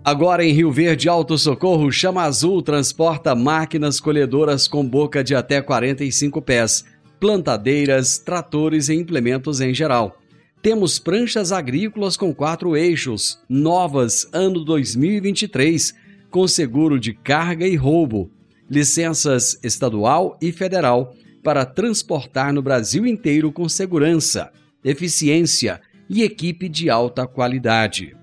Agora 0.03 0.43
em 0.43 0.51
Rio 0.51 0.71
Verde 0.71 1.07
Alto 1.07 1.37
Socorro, 1.37 1.91
Chama 1.91 2.23
Azul 2.23 2.63
transporta 2.63 3.35
máquinas 3.35 3.99
colhedoras 3.99 4.67
com 4.67 4.83
boca 4.83 5.23
de 5.23 5.35
até 5.35 5.61
45 5.61 6.41
pés, 6.41 6.83
plantadeiras, 7.19 8.17
tratores 8.17 8.89
e 8.89 8.95
implementos 8.95 9.61
em 9.61 9.71
geral. 9.71 10.17
Temos 10.63 10.97
pranchas 10.97 11.51
agrícolas 11.51 12.17
com 12.17 12.33
quatro 12.33 12.75
eixos, 12.75 13.39
novas 13.47 14.27
ano 14.33 14.65
2023, 14.65 15.93
com 16.31 16.47
seguro 16.47 16.99
de 16.99 17.13
carga 17.13 17.67
e 17.67 17.75
roubo, 17.75 18.31
licenças 18.69 19.57
estadual 19.63 20.37
e 20.41 20.51
federal 20.51 21.15
para 21.43 21.65
transportar 21.65 22.53
no 22.53 22.61
Brasil 22.61 23.07
inteiro 23.07 23.51
com 23.51 23.67
segurança, 23.69 24.51
eficiência 24.83 25.81
e 26.09 26.23
equipe 26.23 26.67
de 26.67 26.89
alta 26.89 27.25
qualidade. 27.25 28.13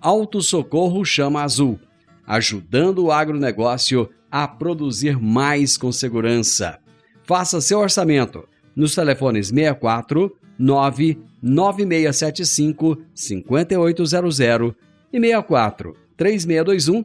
Auto 0.00 0.42
Socorro 0.42 1.04
Chama 1.04 1.42
Azul, 1.42 1.78
ajudando 2.26 3.04
o 3.04 3.12
agronegócio 3.12 4.10
a 4.30 4.48
produzir 4.48 5.20
mais 5.20 5.76
com 5.76 5.92
segurança. 5.92 6.78
Faça 7.22 7.60
seu 7.60 7.78
orçamento 7.78 8.48
nos 8.74 8.94
telefones 8.94 9.48
64 9.48 10.34
99675 10.58 12.96
5800 13.14 14.74
e 15.12 15.20
64 15.20 15.94
3621 16.16 17.04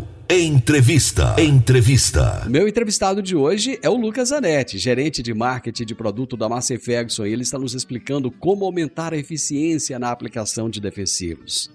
Entrevista. 0.33 1.35
Entrevista. 1.37 2.45
Meu 2.47 2.65
entrevistado 2.65 3.21
de 3.21 3.35
hoje 3.35 3.77
é 3.83 3.89
o 3.89 3.97
Lucas 3.97 4.29
Zanetti, 4.29 4.77
gerente 4.77 5.21
de 5.21 5.33
marketing 5.33 5.83
de 5.83 5.93
produto 5.93 6.37
da 6.37 6.47
Massey 6.47 6.77
Ferguson, 6.77 7.25
e 7.25 7.33
ele 7.33 7.41
está 7.41 7.59
nos 7.59 7.73
explicando 7.73 8.31
como 8.31 8.63
aumentar 8.63 9.13
a 9.13 9.17
eficiência 9.17 9.99
na 9.99 10.09
aplicação 10.09 10.69
de 10.69 10.79
defensivos. 10.79 11.69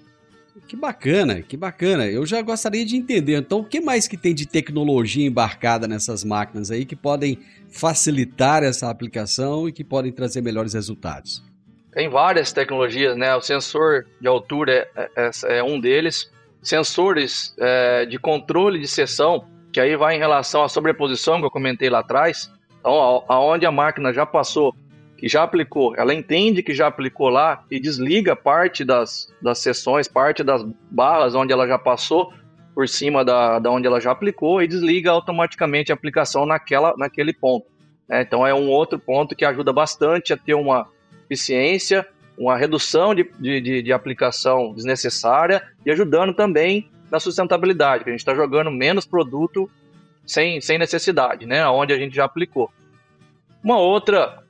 Que 0.67 0.75
bacana, 0.75 1.43
que 1.43 1.55
bacana. 1.55 2.07
Eu 2.07 2.25
já 2.25 2.41
gostaria 2.41 2.87
de 2.87 2.97
entender, 2.97 3.37
então, 3.37 3.59
o 3.59 3.65
que 3.65 3.79
mais 3.79 4.09
que 4.09 4.17
tem 4.17 4.35
de 4.35 4.47
tecnologia 4.47 5.27
embarcada 5.27 5.87
nessas 5.87 6.25
máquinas 6.25 6.71
aí 6.71 6.87
que 6.87 6.97
podem 6.97 7.39
facilitar 7.69 8.63
essa 8.63 8.89
aplicação 8.89 9.69
e 9.69 9.73
que 9.73 9.85
podem 9.85 10.11
trazer 10.11 10.41
melhores 10.41 10.73
resultados? 10.73 11.45
Tem 11.93 12.09
várias 12.09 12.55
tecnologias, 12.55 13.19
né? 13.19 13.37
O 13.37 13.43
sensor 13.43 14.07
de 14.19 14.27
altura 14.27 14.89
é, 14.97 15.11
é, 15.15 15.59
é 15.59 15.63
um 15.63 15.79
deles 15.79 16.35
sensores 16.69 17.55
é, 17.59 18.07
de 18.07 18.19
controle 18.19 18.79
de 18.79 18.89
seção, 18.89 19.45
que 19.73 19.81
aí 19.81 19.97
vai 19.97 20.17
em 20.17 20.19
relação 20.19 20.63
à 20.63 20.69
sobreposição 20.69 21.39
que 21.39 21.47
eu 21.47 21.51
comentei 21.51 21.89
lá 21.89 22.01
atrás. 22.01 22.51
Então, 22.81 23.25
aonde 23.29 23.67
a 23.67 23.73
máquina 23.73 24.13
já 24.13 24.25
passou, 24.25 24.75
que 25.17 25.29
já 25.29 25.43
aplicou, 25.43 25.95
ela 25.97 26.13
entende 26.13 26.63
que 26.63 26.75
já 26.75 26.87
aplicou 26.87 27.29
lá 27.29 27.65
e 27.71 27.81
desliga 27.81 28.37
parte 28.37 28.85
das, 28.85 29.33
das 29.41 29.59
seções, 29.59 30.09
parte 30.09 30.43
das 30.43 30.63
barras 30.91 31.35
onde 31.35 31.53
ela 31.53 31.67
já 31.67 31.79
passou 31.79 32.33
por 32.75 32.89
cima 32.89 33.25
da, 33.25 33.59
da 33.59 33.71
onde 33.71 33.87
ela 33.87 34.01
já 34.01 34.11
aplicou 34.11 34.63
e 34.63 34.69
desliga 34.69 35.11
automaticamente 35.11 35.91
a 35.91 35.95
aplicação 35.95 36.45
naquela, 36.45 36.95
naquele 36.99 37.33
ponto. 37.33 37.67
É, 38.09 38.21
então 38.21 38.47
é 38.47 38.55
um 38.55 38.69
outro 38.69 38.99
ponto 38.99 39.35
que 39.35 39.45
ajuda 39.45 39.73
bastante 39.73 40.33
a 40.33 40.37
ter 40.37 40.55
uma 40.55 40.87
eficiência 41.25 42.07
uma 42.39 42.57
redução 42.57 43.15
de, 43.15 43.31
de, 43.39 43.83
de, 43.83 43.93
aplicação 43.93 44.73
desnecessária 44.73 45.63
e 45.85 45.91
ajudando 45.91 46.35
também 46.35 46.91
na 47.11 47.19
sustentabilidade, 47.19 48.05
que 48.05 48.11
a 48.11 48.13
gente 48.13 48.21
está 48.21 48.35
jogando 48.35 48.71
menos 48.71 49.07
produto 49.07 49.71
sem, 50.27 50.61
sem 50.61 50.79
necessidade, 50.79 51.47
né? 51.47 51.67
Onde 51.69 51.93
a 51.93 51.99
gente 51.99 52.15
já 52.15 52.25
aplicou. 52.25 52.71
Uma 53.63 53.79
outra 53.79 54.43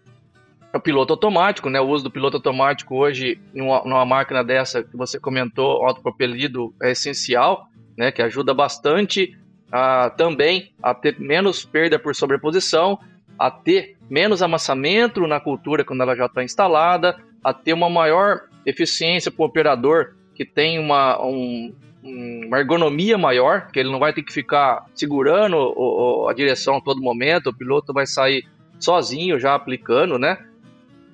piloto 0.81 1.13
automático, 1.13 1.71
né? 1.71 1.81
O 1.81 1.89
uso 1.89 2.05
do 2.05 2.11
piloto 2.11 2.37
automático 2.37 2.97
hoje, 2.97 3.41
numa, 3.55 3.83
numa 3.85 4.05
máquina 4.05 4.43
dessa 4.43 4.83
que 4.83 4.97
você 4.97 5.19
comentou, 5.19 5.87
autopropelido, 5.87 6.75
é 6.83 6.91
essencial, 6.91 7.69
né? 7.97 8.11
Que 8.11 8.23
ajuda 8.23 8.53
bastante 8.53 9.37
a, 9.71 10.11
também 10.11 10.73
a 10.83 10.95
ter 10.95 11.19
menos 11.19 11.65
perda 11.65 11.99
por 11.99 12.15
sobreposição, 12.15 12.99
a 13.39 13.51
ter 13.51 13.96
menos 14.09 14.43
amassamento 14.43 15.27
na 15.27 15.41
cultura 15.41 15.85
quando 15.85 16.03
ela 16.03 16.15
já 16.15 16.27
está 16.27 16.43
instalada, 16.43 17.17
a 17.43 17.53
ter 17.53 17.73
uma 17.73 17.91
maior 17.91 18.43
eficiência 18.65 19.31
para 19.31 19.43
o 19.43 19.47
operador 19.47 20.15
que 20.35 20.45
tem 20.45 20.79
uma, 20.79 21.21
um, 21.25 21.75
uma 22.03 22.59
ergonomia 22.59 23.17
maior, 23.17 23.69
que 23.73 23.79
ele 23.79 23.91
não 23.91 23.99
vai 23.99 24.13
ter 24.13 24.23
que 24.23 24.33
ficar 24.33 24.85
segurando 24.95 25.57
o, 25.57 26.25
o, 26.25 26.29
a 26.29 26.35
direção 26.35 26.77
a 26.77 26.81
todo 26.81 27.01
momento, 27.01 27.51
o 27.51 27.57
piloto 27.57 27.93
vai 27.93 28.07
sair 28.07 28.45
sozinho 28.79 29.39
já 29.39 29.55
aplicando, 29.55 30.19
né? 30.19 30.39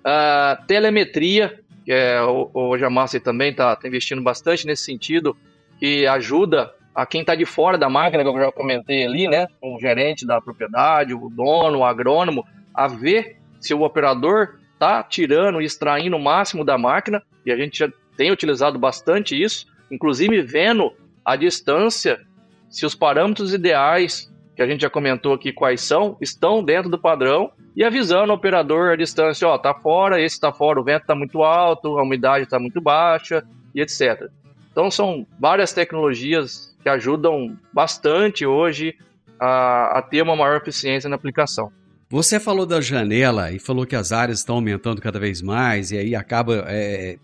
Uh, 0.00 0.66
telemetria, 0.66 1.60
que 1.84 1.92
é, 1.92 2.20
o, 2.22 2.50
o 2.52 3.20
também 3.22 3.50
está 3.50 3.76
tá 3.76 3.86
investindo 3.86 4.20
bastante 4.20 4.66
nesse 4.66 4.84
sentido, 4.84 5.36
que 5.78 6.06
ajuda 6.06 6.72
a 6.94 7.06
quem 7.06 7.20
está 7.20 7.34
de 7.34 7.44
fora 7.46 7.78
da 7.78 7.88
máquina, 7.88 8.22
que 8.22 8.28
eu 8.28 8.38
já 8.38 8.52
comentei 8.52 9.06
ali, 9.06 9.28
né? 9.28 9.46
O 9.62 9.78
gerente 9.80 10.26
da 10.26 10.40
propriedade, 10.40 11.14
o 11.14 11.30
dono, 11.30 11.78
o 11.78 11.84
agrônomo, 11.84 12.44
a 12.74 12.86
ver 12.86 13.36
se 13.60 13.72
o 13.72 13.82
operador 13.82 14.58
está 14.74 15.02
tirando 15.02 15.60
e 15.60 15.64
extraindo 15.64 16.16
o 16.16 16.20
máximo 16.20 16.64
da 16.64 16.76
máquina, 16.76 17.22
e 17.46 17.52
a 17.52 17.56
gente 17.56 17.78
já 17.78 17.92
tem 18.16 18.30
utilizado 18.30 18.78
bastante 18.78 19.40
isso, 19.40 19.66
inclusive 19.90 20.42
vendo 20.42 20.92
a 21.24 21.36
distância, 21.36 22.20
se 22.68 22.84
os 22.84 22.94
parâmetros 22.94 23.54
ideais, 23.54 24.32
que 24.56 24.62
a 24.62 24.66
gente 24.66 24.82
já 24.82 24.90
comentou 24.90 25.32
aqui 25.32 25.52
quais 25.52 25.80
são, 25.80 26.16
estão 26.20 26.62
dentro 26.62 26.90
do 26.90 26.98
padrão, 26.98 27.52
e 27.76 27.84
avisando 27.84 28.32
o 28.32 28.34
operador 28.34 28.90
a 28.90 28.96
distância, 28.96 29.48
ó, 29.48 29.56
tá 29.56 29.72
fora, 29.72 30.20
esse 30.20 30.38
tá 30.38 30.52
fora, 30.52 30.80
o 30.80 30.84
vento 30.84 31.06
tá 31.06 31.14
muito 31.14 31.42
alto, 31.42 31.98
a 31.98 32.02
umidade 32.02 32.46
tá 32.46 32.58
muito 32.58 32.80
baixa, 32.80 33.44
e 33.74 33.80
etc. 33.80 34.28
Então 34.70 34.90
são 34.90 35.26
várias 35.38 35.72
tecnologias 35.72 36.76
que 36.82 36.88
ajudam 36.88 37.56
bastante 37.72 38.44
hoje 38.44 38.96
a, 39.38 39.98
a 39.98 40.02
ter 40.02 40.22
uma 40.22 40.36
maior 40.36 40.56
eficiência 40.56 41.08
na 41.08 41.16
aplicação. 41.16 41.70
Você 42.12 42.38
falou 42.38 42.66
da 42.66 42.78
janela 42.78 43.52
e 43.52 43.58
falou 43.58 43.86
que 43.86 43.96
as 43.96 44.12
áreas 44.12 44.40
estão 44.40 44.56
aumentando 44.56 45.00
cada 45.00 45.18
vez 45.18 45.40
mais 45.40 45.92
e 45.92 45.96
aí 45.96 46.14
acaba 46.14 46.62
é, 46.68 47.16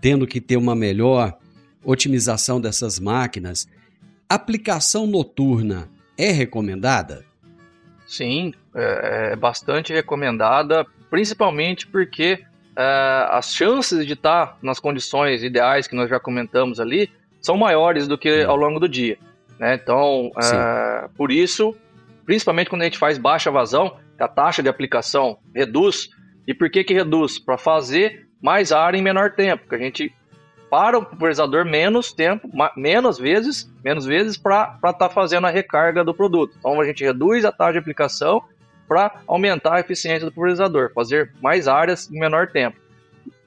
tendo 0.00 0.24
que 0.24 0.40
ter 0.40 0.56
uma 0.56 0.76
melhor 0.76 1.36
otimização 1.84 2.60
dessas 2.60 3.00
máquinas. 3.00 3.66
Aplicação 4.28 5.04
noturna 5.04 5.88
é 6.16 6.30
recomendada? 6.30 7.24
Sim, 8.06 8.54
é, 8.72 9.30
é 9.32 9.36
bastante 9.36 9.92
recomendada, 9.92 10.86
principalmente 11.10 11.84
porque 11.84 12.38
é, 12.76 13.26
as 13.32 13.52
chances 13.52 14.06
de 14.06 14.12
estar 14.12 14.58
nas 14.62 14.78
condições 14.78 15.42
ideais 15.42 15.88
que 15.88 15.96
nós 15.96 16.08
já 16.08 16.20
comentamos 16.20 16.78
ali 16.78 17.10
são 17.40 17.56
maiores 17.56 18.06
do 18.06 18.16
que 18.16 18.44
ao 18.44 18.54
longo 18.54 18.78
do 18.78 18.88
dia. 18.88 19.18
Né? 19.58 19.74
Então, 19.74 20.30
é, 20.40 21.08
por 21.16 21.32
isso, 21.32 21.74
principalmente 22.28 22.68
quando 22.68 22.82
a 22.82 22.84
gente 22.84 22.98
faz 22.98 23.16
baixa 23.16 23.50
vazão, 23.50 23.96
a 24.20 24.28
taxa 24.28 24.62
de 24.62 24.68
aplicação 24.68 25.38
reduz. 25.54 26.10
E 26.46 26.52
por 26.52 26.68
que, 26.68 26.84
que 26.84 26.92
reduz? 26.92 27.38
Para 27.38 27.56
fazer 27.56 28.28
mais 28.42 28.70
área 28.70 28.98
em 28.98 29.02
menor 29.02 29.32
tempo, 29.32 29.66
que 29.66 29.74
a 29.74 29.78
gente 29.78 30.14
para 30.68 30.98
o 30.98 31.06
pulverizador 31.06 31.64
menos 31.64 32.12
tempo, 32.12 32.46
menos 32.76 33.16
vezes, 33.18 33.72
menos 33.82 34.04
vezes 34.04 34.36
para 34.36 34.74
estar 34.74 34.92
tá 34.92 35.08
fazendo 35.08 35.46
a 35.46 35.50
recarga 35.50 36.04
do 36.04 36.12
produto. 36.12 36.54
Então 36.58 36.78
a 36.78 36.84
gente 36.84 37.02
reduz 37.02 37.46
a 37.46 37.50
taxa 37.50 37.72
de 37.72 37.78
aplicação 37.78 38.42
para 38.86 39.22
aumentar 39.26 39.76
a 39.76 39.80
eficiência 39.80 40.26
do 40.26 40.32
pulverizador, 40.32 40.92
fazer 40.92 41.32
mais 41.40 41.66
áreas 41.66 42.10
em 42.12 42.20
menor 42.20 42.48
tempo. 42.48 42.76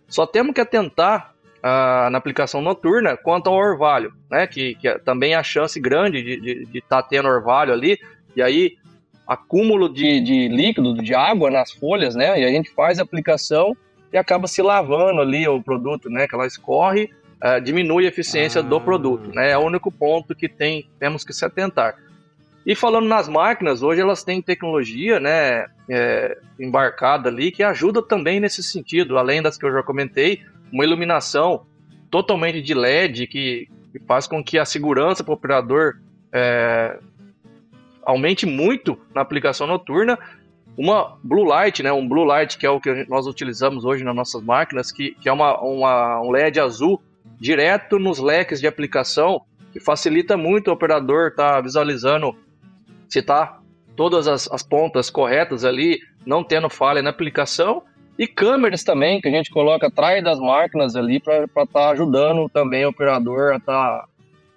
Só 0.07 0.25
temos 0.25 0.55
que 0.55 0.61
atentar 0.61 1.35
ah, 1.61 2.09
na 2.11 2.17
aplicação 2.17 2.59
noturna 2.63 3.15
quanto 3.15 3.47
ao 3.47 3.55
orvalho, 3.55 4.11
né? 4.27 4.47
Que, 4.47 4.73
que 4.73 4.87
é 4.87 4.97
também 4.97 5.35
a 5.35 5.43
chance 5.43 5.79
grande 5.79 6.23
de 6.23 6.79
estar 6.79 7.03
tá 7.03 7.07
tendo 7.07 7.29
orvalho 7.29 7.71
ali, 7.71 7.99
e 8.35 8.41
aí 8.41 8.77
acúmulo 9.27 9.87
de, 9.87 10.19
de 10.19 10.47
líquido, 10.47 10.93
de 10.95 11.13
água 11.13 11.49
nas 11.49 11.71
folhas, 11.71 12.15
né? 12.15 12.39
E 12.39 12.43
a 12.43 12.49
gente 12.49 12.69
faz 12.71 12.99
a 12.99 13.03
aplicação 13.03 13.75
e 14.11 14.17
acaba 14.17 14.47
se 14.47 14.61
lavando 14.61 15.21
ali 15.21 15.47
o 15.47 15.61
produto, 15.61 16.09
né? 16.09 16.27
Que 16.27 16.35
ela 16.35 16.45
escorre, 16.45 17.09
uh, 17.43 17.61
diminui 17.61 18.05
a 18.05 18.09
eficiência 18.09 18.59
ah. 18.59 18.63
do 18.63 18.81
produto, 18.81 19.33
né? 19.33 19.51
É 19.51 19.57
o 19.57 19.61
único 19.61 19.91
ponto 19.91 20.35
que 20.35 20.49
tem, 20.49 20.89
temos 20.99 21.23
que 21.23 21.33
se 21.33 21.45
atentar. 21.45 21.95
E 22.65 22.75
falando 22.75 23.07
nas 23.07 23.27
máquinas, 23.27 23.81
hoje 23.81 24.01
elas 24.01 24.23
têm 24.23 24.41
tecnologia, 24.41 25.19
né, 25.19 25.65
é, 25.89 26.37
embarcada 26.59 27.27
ali 27.27 27.51
que 27.51 27.63
ajuda 27.63 28.03
também 28.03 28.39
nesse 28.39 28.61
sentido, 28.61 29.17
além 29.17 29.41
das 29.41 29.57
que 29.57 29.65
eu 29.65 29.73
já 29.73 29.81
comentei, 29.81 30.41
uma 30.71 30.83
iluminação 30.83 31.65
totalmente 32.11 32.61
de 32.61 32.73
LED 32.75 33.25
que, 33.25 33.67
que 33.91 33.99
faz 34.05 34.27
com 34.27 34.43
que 34.43 34.59
a 34.59 34.65
segurança 34.65 35.23
para 35.23 35.31
o 35.31 35.35
operador 35.35 35.95
é, 36.31 36.99
aumente 38.03 38.45
muito 38.45 38.97
na 39.13 39.21
aplicação 39.21 39.67
noturna. 39.67 40.17
Uma 40.77 41.17
blue 41.23 41.43
light, 41.43 41.83
né, 41.83 41.91
um 41.91 42.07
blue 42.07 42.23
light 42.23 42.57
que 42.57 42.65
é 42.65 42.69
o 42.69 42.79
que 42.79 43.05
nós 43.09 43.27
utilizamos 43.27 43.83
hoje 43.83 44.03
nas 44.03 44.15
nossas 44.15 44.41
máquinas, 44.41 44.91
que, 44.91 45.11
que 45.15 45.27
é 45.27 45.33
uma, 45.33 45.59
uma, 45.59 46.21
um 46.21 46.31
LED 46.31 46.59
azul 46.59 47.01
direto 47.39 47.99
nos 47.99 48.19
leques 48.19 48.61
de 48.61 48.67
aplicação, 48.67 49.41
que 49.73 49.79
facilita 49.79 50.37
muito 50.37 50.69
o 50.69 50.73
operador 50.73 51.29
estar 51.29 51.55
tá 51.55 51.61
visualizando 51.61 52.35
se 53.09 53.19
está 53.19 53.59
todas 53.95 54.27
as, 54.27 54.49
as, 54.51 54.63
pontas 54.63 55.09
corretas 55.09 55.65
ali, 55.65 55.99
não 56.25 56.43
tendo 56.43 56.69
falha 56.69 57.01
na 57.01 57.09
aplicação, 57.09 57.83
e 58.17 58.27
câmeras 58.27 58.83
também, 58.83 59.19
que 59.19 59.27
a 59.27 59.31
gente 59.31 59.49
coloca 59.49 59.87
atrás 59.87 60.23
das 60.23 60.39
máquinas 60.39 60.95
ali 60.95 61.19
para 61.19 61.43
estar 61.43 61.65
tá 61.65 61.89
ajudando 61.89 62.47
também 62.49 62.85
o 62.85 62.89
operador 62.89 63.53
a 63.53 63.57
estar 63.57 63.73
tá, 63.73 64.07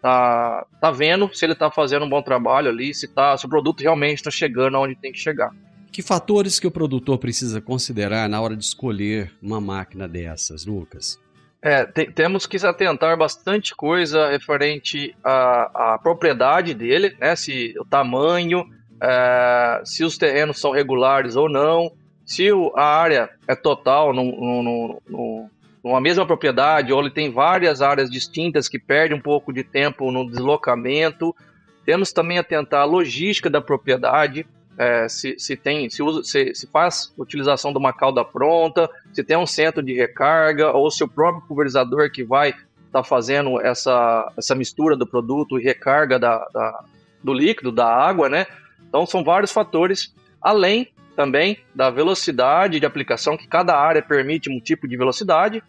tá, 0.04 0.66
tá 0.78 0.90
vendo 0.90 1.30
se 1.32 1.46
ele 1.46 1.54
está 1.54 1.70
fazendo 1.70 2.04
um 2.04 2.08
bom 2.10 2.20
trabalho 2.20 2.68
ali, 2.68 2.92
se, 2.92 3.08
tá, 3.08 3.34
se 3.38 3.46
o 3.46 3.48
produto 3.48 3.80
realmente 3.80 4.18
está 4.18 4.30
chegando 4.30 4.76
aonde 4.76 4.94
tem 4.94 5.10
que 5.10 5.18
chegar. 5.18 5.50
Que 5.90 6.02
fatores 6.02 6.60
que 6.60 6.66
o 6.66 6.70
produtor 6.70 7.16
precisa 7.16 7.58
considerar 7.58 8.28
na 8.28 8.38
hora 8.38 8.54
de 8.54 8.62
escolher 8.62 9.32
uma 9.40 9.62
máquina 9.62 10.06
dessas, 10.06 10.66
Lucas? 10.66 11.18
É, 11.62 11.86
te, 11.86 12.04
temos 12.12 12.44
que 12.44 12.58
se 12.58 12.66
atentar 12.66 13.16
bastante 13.16 13.74
coisa 13.74 14.28
referente 14.28 15.16
à, 15.24 15.94
à 15.94 15.98
propriedade 15.98 16.74
dele, 16.74 17.16
né? 17.18 17.34
Se 17.34 17.74
o 17.80 17.84
tamanho, 17.86 18.66
é, 19.00 19.80
se 19.86 20.04
os 20.04 20.18
terrenos 20.18 20.60
são 20.60 20.70
regulares 20.70 21.34
ou 21.34 21.48
não, 21.48 21.90
se 22.26 22.52
o, 22.52 22.74
a 22.76 22.84
área 22.84 23.30
é 23.48 23.54
total 23.54 24.12
no, 24.12 24.24
no, 24.24 25.02
no, 25.08 25.50
numa 25.85 26.01
mesma 26.01 26.25
propriedade 26.27 26.92
ou 26.92 27.01
ele 27.01 27.11
tem 27.11 27.31
várias 27.31 27.83
áreas 27.83 28.11
distintas 28.11 28.66
que 28.66 28.79
perde 28.79 29.12
um 29.12 29.20
pouco 29.20 29.53
de 29.53 29.62
tempo 29.62 30.11
no 30.11 30.27
deslocamento. 30.27 31.37
Temos 31.85 32.11
também 32.11 32.38
atentar 32.38 32.81
à 32.81 32.85
logística 32.85 33.51
da 33.51 33.61
propriedade, 33.61 34.47
é, 34.79 35.07
se, 35.09 35.38
se, 35.38 35.55
tem, 35.55 35.90
se, 35.90 36.03
usa, 36.03 36.25
se, 36.25 36.55
se, 36.55 36.66
faz 36.66 37.12
utilização 37.18 37.70
de 37.70 37.79
uma 37.79 37.92
cauda 37.92 38.25
pronta, 38.25 38.88
se 39.12 39.23
tem 39.23 39.37
um 39.37 39.47
centro 39.47 39.83
de 39.83 39.92
recarga, 39.92 40.73
ou 40.73 40.90
se 40.90 41.05
o 41.05 41.09
próprio 41.09 41.47
pulverizador 41.47 42.11
que 42.11 42.25
vai 42.25 42.49
estar 42.49 42.64
tá 42.90 43.05
fazendo 43.05 43.61
essa, 43.61 44.33
essa 44.37 44.55
mistura 44.55 44.97
do 44.97 45.07
produto 45.07 45.61
e 45.61 45.62
recarga 45.62 46.18
da, 46.18 46.38
da, 46.53 46.85
do 47.23 47.33
líquido, 47.33 47.70
da 47.70 47.87
água, 47.87 48.29
né? 48.29 48.47
Então 48.88 49.07
são 49.07 49.23
vários 49.23 49.53
fatores, 49.53 50.12
além 50.40 50.88
também 51.14 51.59
da 51.75 51.90
velocidade 51.90 52.81
de 52.81 52.87
aplicação, 52.87 53.37
que 53.37 53.47
cada 53.47 53.79
área 53.79 54.03
permite 54.03 54.51
um 54.51 54.59
tipo 54.59 54.88
de 54.88 54.97
velocidade, 54.97 55.62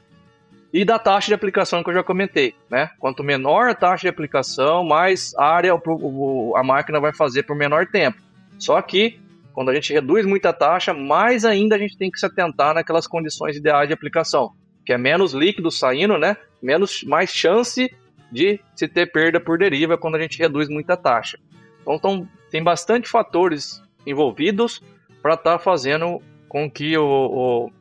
e 0.75 0.83
da 0.83 0.99
taxa 0.99 1.27
de 1.27 1.33
aplicação 1.33 1.81
que 1.81 1.89
eu 1.89 1.93
já 1.93 2.03
comentei, 2.03 2.53
né? 2.69 2.89
Quanto 2.99 3.23
menor 3.23 3.69
a 3.69 3.73
taxa 3.73 4.01
de 4.01 4.09
aplicação, 4.09 4.83
mais 4.83 5.33
área 5.38 5.71
a 5.73 6.63
máquina 6.65 6.99
vai 6.99 7.13
fazer 7.13 7.43
por 7.43 7.55
menor 7.55 7.88
tempo. 7.88 8.17
Só 8.59 8.81
que, 8.81 9.17
quando 9.53 9.69
a 9.69 9.73
gente 9.73 9.93
reduz 9.93 10.25
muita 10.25 10.51
taxa, 10.51 10.93
mais 10.93 11.45
ainda 11.45 11.77
a 11.77 11.79
gente 11.79 11.97
tem 11.97 12.11
que 12.11 12.19
se 12.19 12.25
atentar 12.25 12.73
naquelas 12.73 13.07
condições 13.07 13.55
ideais 13.55 13.88
de 13.88 13.93
aplicação, 13.93 14.51
que 14.85 14.91
é 14.91 14.97
menos 14.97 15.31
líquido 15.31 15.71
saindo, 15.71 16.17
né? 16.17 16.35
Menos, 16.61 17.05
mais 17.05 17.29
chance 17.29 17.89
de 18.29 18.59
se 18.75 18.85
ter 18.85 19.09
perda 19.09 19.39
por 19.39 19.57
deriva 19.57 19.97
quando 19.97 20.15
a 20.15 20.19
gente 20.19 20.38
reduz 20.38 20.67
muita 20.67 20.97
taxa. 20.97 21.39
Então, 21.83 21.95
então 21.95 22.27
tem 22.51 22.61
bastante 22.61 23.07
fatores 23.07 23.81
envolvidos 24.05 24.83
para 25.21 25.35
estar 25.35 25.53
tá 25.53 25.59
fazendo 25.59 26.21
com 26.49 26.69
que 26.69 26.97
o, 26.97 27.05
o, 27.05 27.71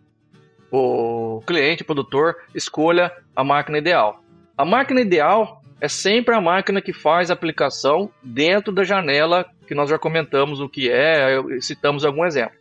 o 0.76 1.40
cliente, 1.42 1.82
o 1.82 1.86
produtor, 1.86 2.36
escolha 2.54 3.12
a 3.36 3.44
máquina 3.44 3.78
ideal. 3.78 4.20
A 4.56 4.64
máquina 4.64 5.00
ideal 5.00 5.62
é 5.80 5.88
sempre 5.88 6.34
a 6.34 6.40
máquina 6.40 6.80
que 6.80 6.92
faz 6.92 7.30
a 7.30 7.34
aplicação 7.34 8.10
dentro 8.22 8.72
da 8.72 8.82
janela 8.82 9.46
que 9.66 9.74
nós 9.74 9.88
já 9.88 9.98
comentamos 9.98 10.60
o 10.60 10.68
que 10.68 10.90
é, 10.90 11.38
citamos 11.60 12.04
algum 12.04 12.24
exemplo. 12.24 12.56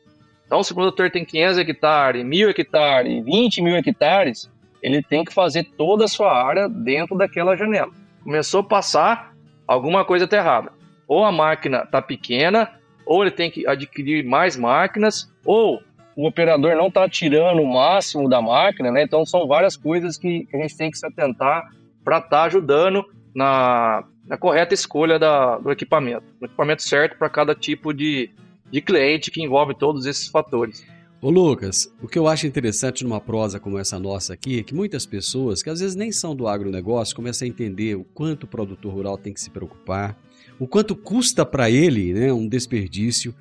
Então, 0.46 0.62
se 0.62 0.72
o 0.72 0.76
produtor 0.76 1.10
tem 1.10 1.26
500 1.26 1.58
hectares, 1.58 2.24
1.000 2.24 2.50
hectares, 2.50 3.26
20 3.26 3.62
mil 3.62 3.76
hectares, 3.76 4.52
ele 4.82 5.02
tem 5.02 5.24
que 5.24 5.34
fazer 5.34 5.64
toda 5.76 6.06
a 6.06 6.08
sua 6.08 6.32
área 6.32 6.70
dentro 6.70 7.18
daquela 7.18 7.56
janela. 7.56 7.92
Começou 8.24 8.60
a 8.62 8.64
passar, 8.64 9.34
alguma 9.68 10.06
coisa 10.06 10.26
está 10.26 10.38
errada. 10.38 10.72
Ou 11.08 11.24
a 11.26 11.32
máquina 11.32 11.84
está 11.84 12.02
pequena, 12.02 12.70
ou 13.06 13.24
ele 13.24 13.32
tem 13.32 13.50
que 13.50 13.66
adquirir 13.66 14.24
mais 14.24 14.56
máquinas, 14.56 15.32
ou 15.44 15.82
o 16.16 16.28
operador 16.28 16.76
não 16.76 16.88
está 16.88 17.08
tirando 17.08 17.62
o 17.62 17.74
máximo 17.74 18.30
da 18.30 18.42
máquina, 18.42 18.92
né? 18.92 19.04
Então 19.04 19.26
são 19.26 19.48
várias 19.48 19.76
coisas 19.76 20.18
que, 20.18 20.48
a 20.54 20.58
gente 20.58 20.78
tem 20.78 20.92
que 20.92 20.98
se 20.98 21.06
atentar 21.06 21.70
para 22.04 22.18
estar 22.18 22.30
tá 22.30 22.44
ajudando 22.44 23.04
na, 23.36 24.04
na, 24.28 24.38
correta 24.38 24.74
escolha 24.74 25.18
da, 25.18 25.58
do 25.58 25.72
equipamento. 25.72 26.24
O 26.42 26.46
equipamento 26.46 26.84
certo 26.84 27.18
para 27.18 27.30
cada 27.30 27.56
tipo 27.56 27.94
de, 27.94 28.30
de 28.72 28.82
cliente 28.82 29.32
que 29.32 29.42
envolve 29.42 29.74
todos 29.74 30.06
esses 30.06 30.28
fatores. 30.28 30.86
Ô 31.22 31.30
Lucas, 31.30 31.90
o 32.02 32.08
que 32.08 32.20
eu 32.20 32.28
acho 32.28 32.46
interessante 32.46 33.02
numa 33.02 33.22
prosa 33.22 33.58
como 33.58 33.80
essa 33.80 33.98
nossa 33.98 34.34
aqui 34.34 34.60
é 34.60 34.64
que 34.64 34.76
muitas 34.76 35.06
pessoas, 35.06 35.64
que 35.64 35.70
às 35.70 35.80
vezes 35.80 35.96
nem 35.96 36.12
são 36.12 36.36
do 36.36 36.50
agronegócio, 36.50 37.16
começam 37.16 37.46
a 37.46 37.50
entender 37.50 37.96
o 37.96 38.04
quanto 38.04 38.44
o 38.44 38.48
produtor 38.48 38.94
rural 38.94 39.18
tem 39.18 39.34
que 39.34 39.40
se 39.40 39.50
preocupar, 39.50 40.20
o 40.60 40.68
quanto 40.68 40.98
custa 40.98 41.46
para 41.46 41.70
ele 41.70 42.14
né, 42.14 42.34
um 42.34 42.46
desperdício. 42.46 43.34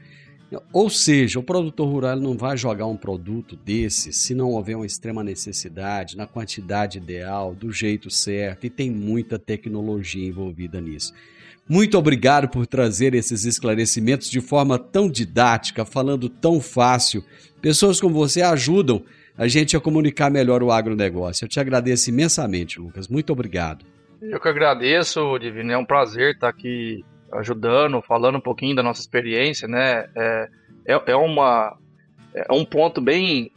Ou 0.73 0.91
seja, 0.91 1.39
o 1.39 1.43
produtor 1.43 1.89
rural 1.89 2.17
não 2.17 2.37
vai 2.37 2.57
jogar 2.57 2.87
um 2.87 2.97
produto 2.97 3.57
desse 3.57 4.13
se 4.13 4.35
não 4.35 4.51
houver 4.51 4.77
uma 4.77 4.87
extrema 4.87 5.23
necessidade, 5.23 6.17
na 6.17 6.27
quantidade 6.27 6.99
ideal, 6.99 7.55
do 7.55 7.73
jeito 7.73 8.11
certo, 8.11 8.67
e 8.67 8.71
tem 8.71 8.91
muita 8.91 9.39
tecnologia 9.39 10.27
envolvida 10.27 10.81
nisso. 10.81 11.13
Muito 11.69 11.97
obrigado 11.97 12.49
por 12.49 12.67
trazer 12.67 13.15
esses 13.15 13.45
esclarecimentos 13.45 14.29
de 14.29 14.41
forma 14.41 14.79
tão 14.79 15.09
didática, 15.09 15.85
falando 15.85 16.29
tão 16.29 16.61
fácil. 16.61 17.25
Pessoas 17.61 18.01
como 18.01 18.15
você 18.15 18.43
ajudam 18.43 19.05
a 19.37 19.49
gente 19.49 19.77
a 19.77 19.81
comunicar 19.81 20.31
melhor 20.31 20.63
o 20.63 20.71
agronegócio. 20.71 21.45
Eu 21.45 21.49
te 21.49 21.61
agradeço 21.61 22.11
imensamente, 22.11 22.81
Lucas. 22.81 23.09
Muito 23.09 23.33
obrigado. 23.33 23.85
Eu 24.21 24.39
que 24.39 24.49
agradeço, 24.49 25.39
Divino. 25.39 25.73
É 25.73 25.79
um 25.79 25.85
prazer 25.85 26.35
estar 26.35 26.49
aqui 26.49 27.05
ajudando, 27.33 28.03
falando 28.03 28.37
um 28.37 28.41
pouquinho 28.41 28.77
da 28.77 28.83
nossa 28.83 29.01
experiência, 29.01 29.67
né? 29.67 30.09
É, 30.15 30.49
é, 30.87 31.03
é, 31.07 31.17
uma, 31.17 31.77
é 32.35 32.53
um 32.53 32.65
ponto 32.65 33.01
bem, 33.01 33.51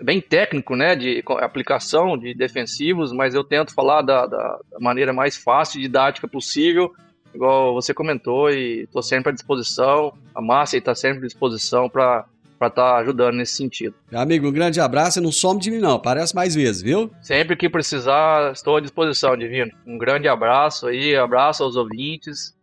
bem 0.00 0.20
técnico, 0.20 0.74
né? 0.74 0.96
De 0.96 1.22
aplicação 1.40 2.18
de 2.18 2.34
defensivos, 2.34 3.12
mas 3.12 3.34
eu 3.34 3.44
tento 3.44 3.74
falar 3.74 4.02
da, 4.02 4.26
da, 4.26 4.58
da 4.70 4.80
maneira 4.80 5.12
mais 5.12 5.36
fácil 5.36 5.78
e 5.78 5.82
didática 5.82 6.26
possível, 6.26 6.92
igual 7.34 7.74
você 7.74 7.94
comentou, 7.94 8.50
e 8.50 8.82
estou 8.82 9.02
sempre 9.02 9.30
à 9.30 9.32
disposição. 9.32 10.12
A 10.34 10.40
Márcia 10.40 10.78
está 10.78 10.94
sempre 10.94 11.24
à 11.24 11.26
disposição 11.26 11.88
para 11.88 12.26
para 12.58 12.68
estar 12.68 12.92
tá 12.92 12.98
ajudando 12.98 13.36
nesse 13.36 13.54
sentido. 13.54 13.94
Meu 14.12 14.20
amigo, 14.20 14.46
um 14.46 14.52
grande 14.52 14.78
abraço 14.82 15.18
e 15.18 15.22
não 15.22 15.32
some 15.32 15.58
de 15.58 15.70
mim 15.70 15.78
não, 15.78 15.94
aparece 15.94 16.34
mais 16.34 16.54
vezes, 16.54 16.82
viu? 16.82 17.10
Sempre 17.22 17.56
que 17.56 17.70
precisar, 17.70 18.52
estou 18.52 18.76
à 18.76 18.80
disposição, 18.82 19.34
Divino. 19.34 19.72
Um 19.86 19.96
grande 19.96 20.28
abraço 20.28 20.86
aí, 20.86 21.16
abraço 21.16 21.64
aos 21.64 21.74
ouvintes 21.74 22.54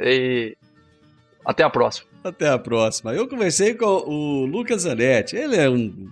e 0.00 0.56
até 1.44 1.62
a 1.62 1.70
próxima. 1.70 2.08
Até 2.22 2.48
a 2.48 2.58
próxima. 2.58 3.14
Eu 3.14 3.28
conversei 3.28 3.74
com 3.74 3.86
o 3.86 4.44
Lucas 4.46 4.82
Zanetti, 4.82 5.36
ele 5.36 5.56
é 5.56 5.68
um, 5.68 6.10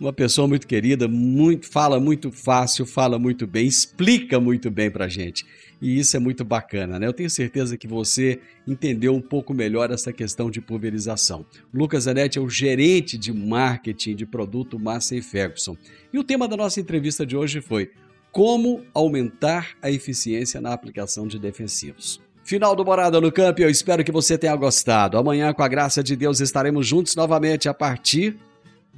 uma 0.00 0.12
pessoa 0.12 0.48
muito 0.48 0.66
querida, 0.66 1.06
muito 1.06 1.70
fala 1.70 2.00
muito 2.00 2.32
fácil, 2.32 2.86
fala 2.86 3.18
muito 3.18 3.46
bem, 3.46 3.66
explica 3.66 4.40
muito 4.40 4.70
bem 4.70 4.90
pra 4.90 5.08
gente 5.08 5.44
e 5.80 5.98
isso 5.98 6.16
é 6.16 6.20
muito 6.20 6.44
bacana, 6.44 6.98
né? 6.98 7.06
Eu 7.06 7.12
tenho 7.12 7.30
certeza 7.30 7.76
que 7.76 7.86
você 7.86 8.40
entendeu 8.66 9.14
um 9.14 9.20
pouco 9.20 9.54
melhor 9.54 9.90
essa 9.90 10.12
questão 10.12 10.50
de 10.50 10.60
pulverização. 10.60 11.46
Lucas 11.72 12.04
Zanetti 12.04 12.38
é 12.38 12.40
o 12.40 12.50
gerente 12.50 13.16
de 13.16 13.32
marketing 13.32 14.16
de 14.16 14.26
produto 14.26 14.78
Massey 14.78 15.22
Ferguson. 15.22 15.76
E 16.12 16.18
o 16.18 16.24
tema 16.24 16.48
da 16.48 16.56
nossa 16.56 16.80
entrevista 16.80 17.24
de 17.24 17.36
hoje 17.36 17.60
foi 17.60 17.92
como 18.32 18.84
aumentar 18.92 19.76
a 19.80 19.90
eficiência 19.90 20.60
na 20.60 20.72
aplicação 20.72 21.26
de 21.26 21.38
defensivos. 21.38 22.20
Final 22.48 22.74
do 22.74 22.82
Morada 22.82 23.20
no 23.20 23.30
Campo, 23.30 23.60
eu 23.60 23.68
espero 23.68 24.02
que 24.02 24.10
você 24.10 24.38
tenha 24.38 24.56
gostado. 24.56 25.18
Amanhã, 25.18 25.52
com 25.52 25.62
a 25.62 25.68
graça 25.68 26.02
de 26.02 26.16
Deus, 26.16 26.40
estaremos 26.40 26.86
juntos 26.86 27.14
novamente 27.14 27.68
a 27.68 27.74
partir 27.74 28.38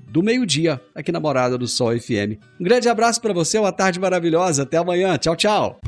do 0.09 0.23
meio-dia, 0.23 0.81
aqui 0.95 1.11
na 1.11 1.19
Morada 1.19 1.59
do 1.59 1.67
Sol 1.67 1.91
FM. 1.99 2.39
Um 2.61 2.63
grande 2.63 2.89
abraço 2.89 3.21
para 3.21 3.33
você, 3.33 3.59
uma 3.59 3.73
tarde 3.73 3.99
maravilhosa. 3.99 4.63
Até 4.63 4.77
amanhã. 4.77 5.19
Tchau, 5.19 5.35
tchau. 5.35 5.81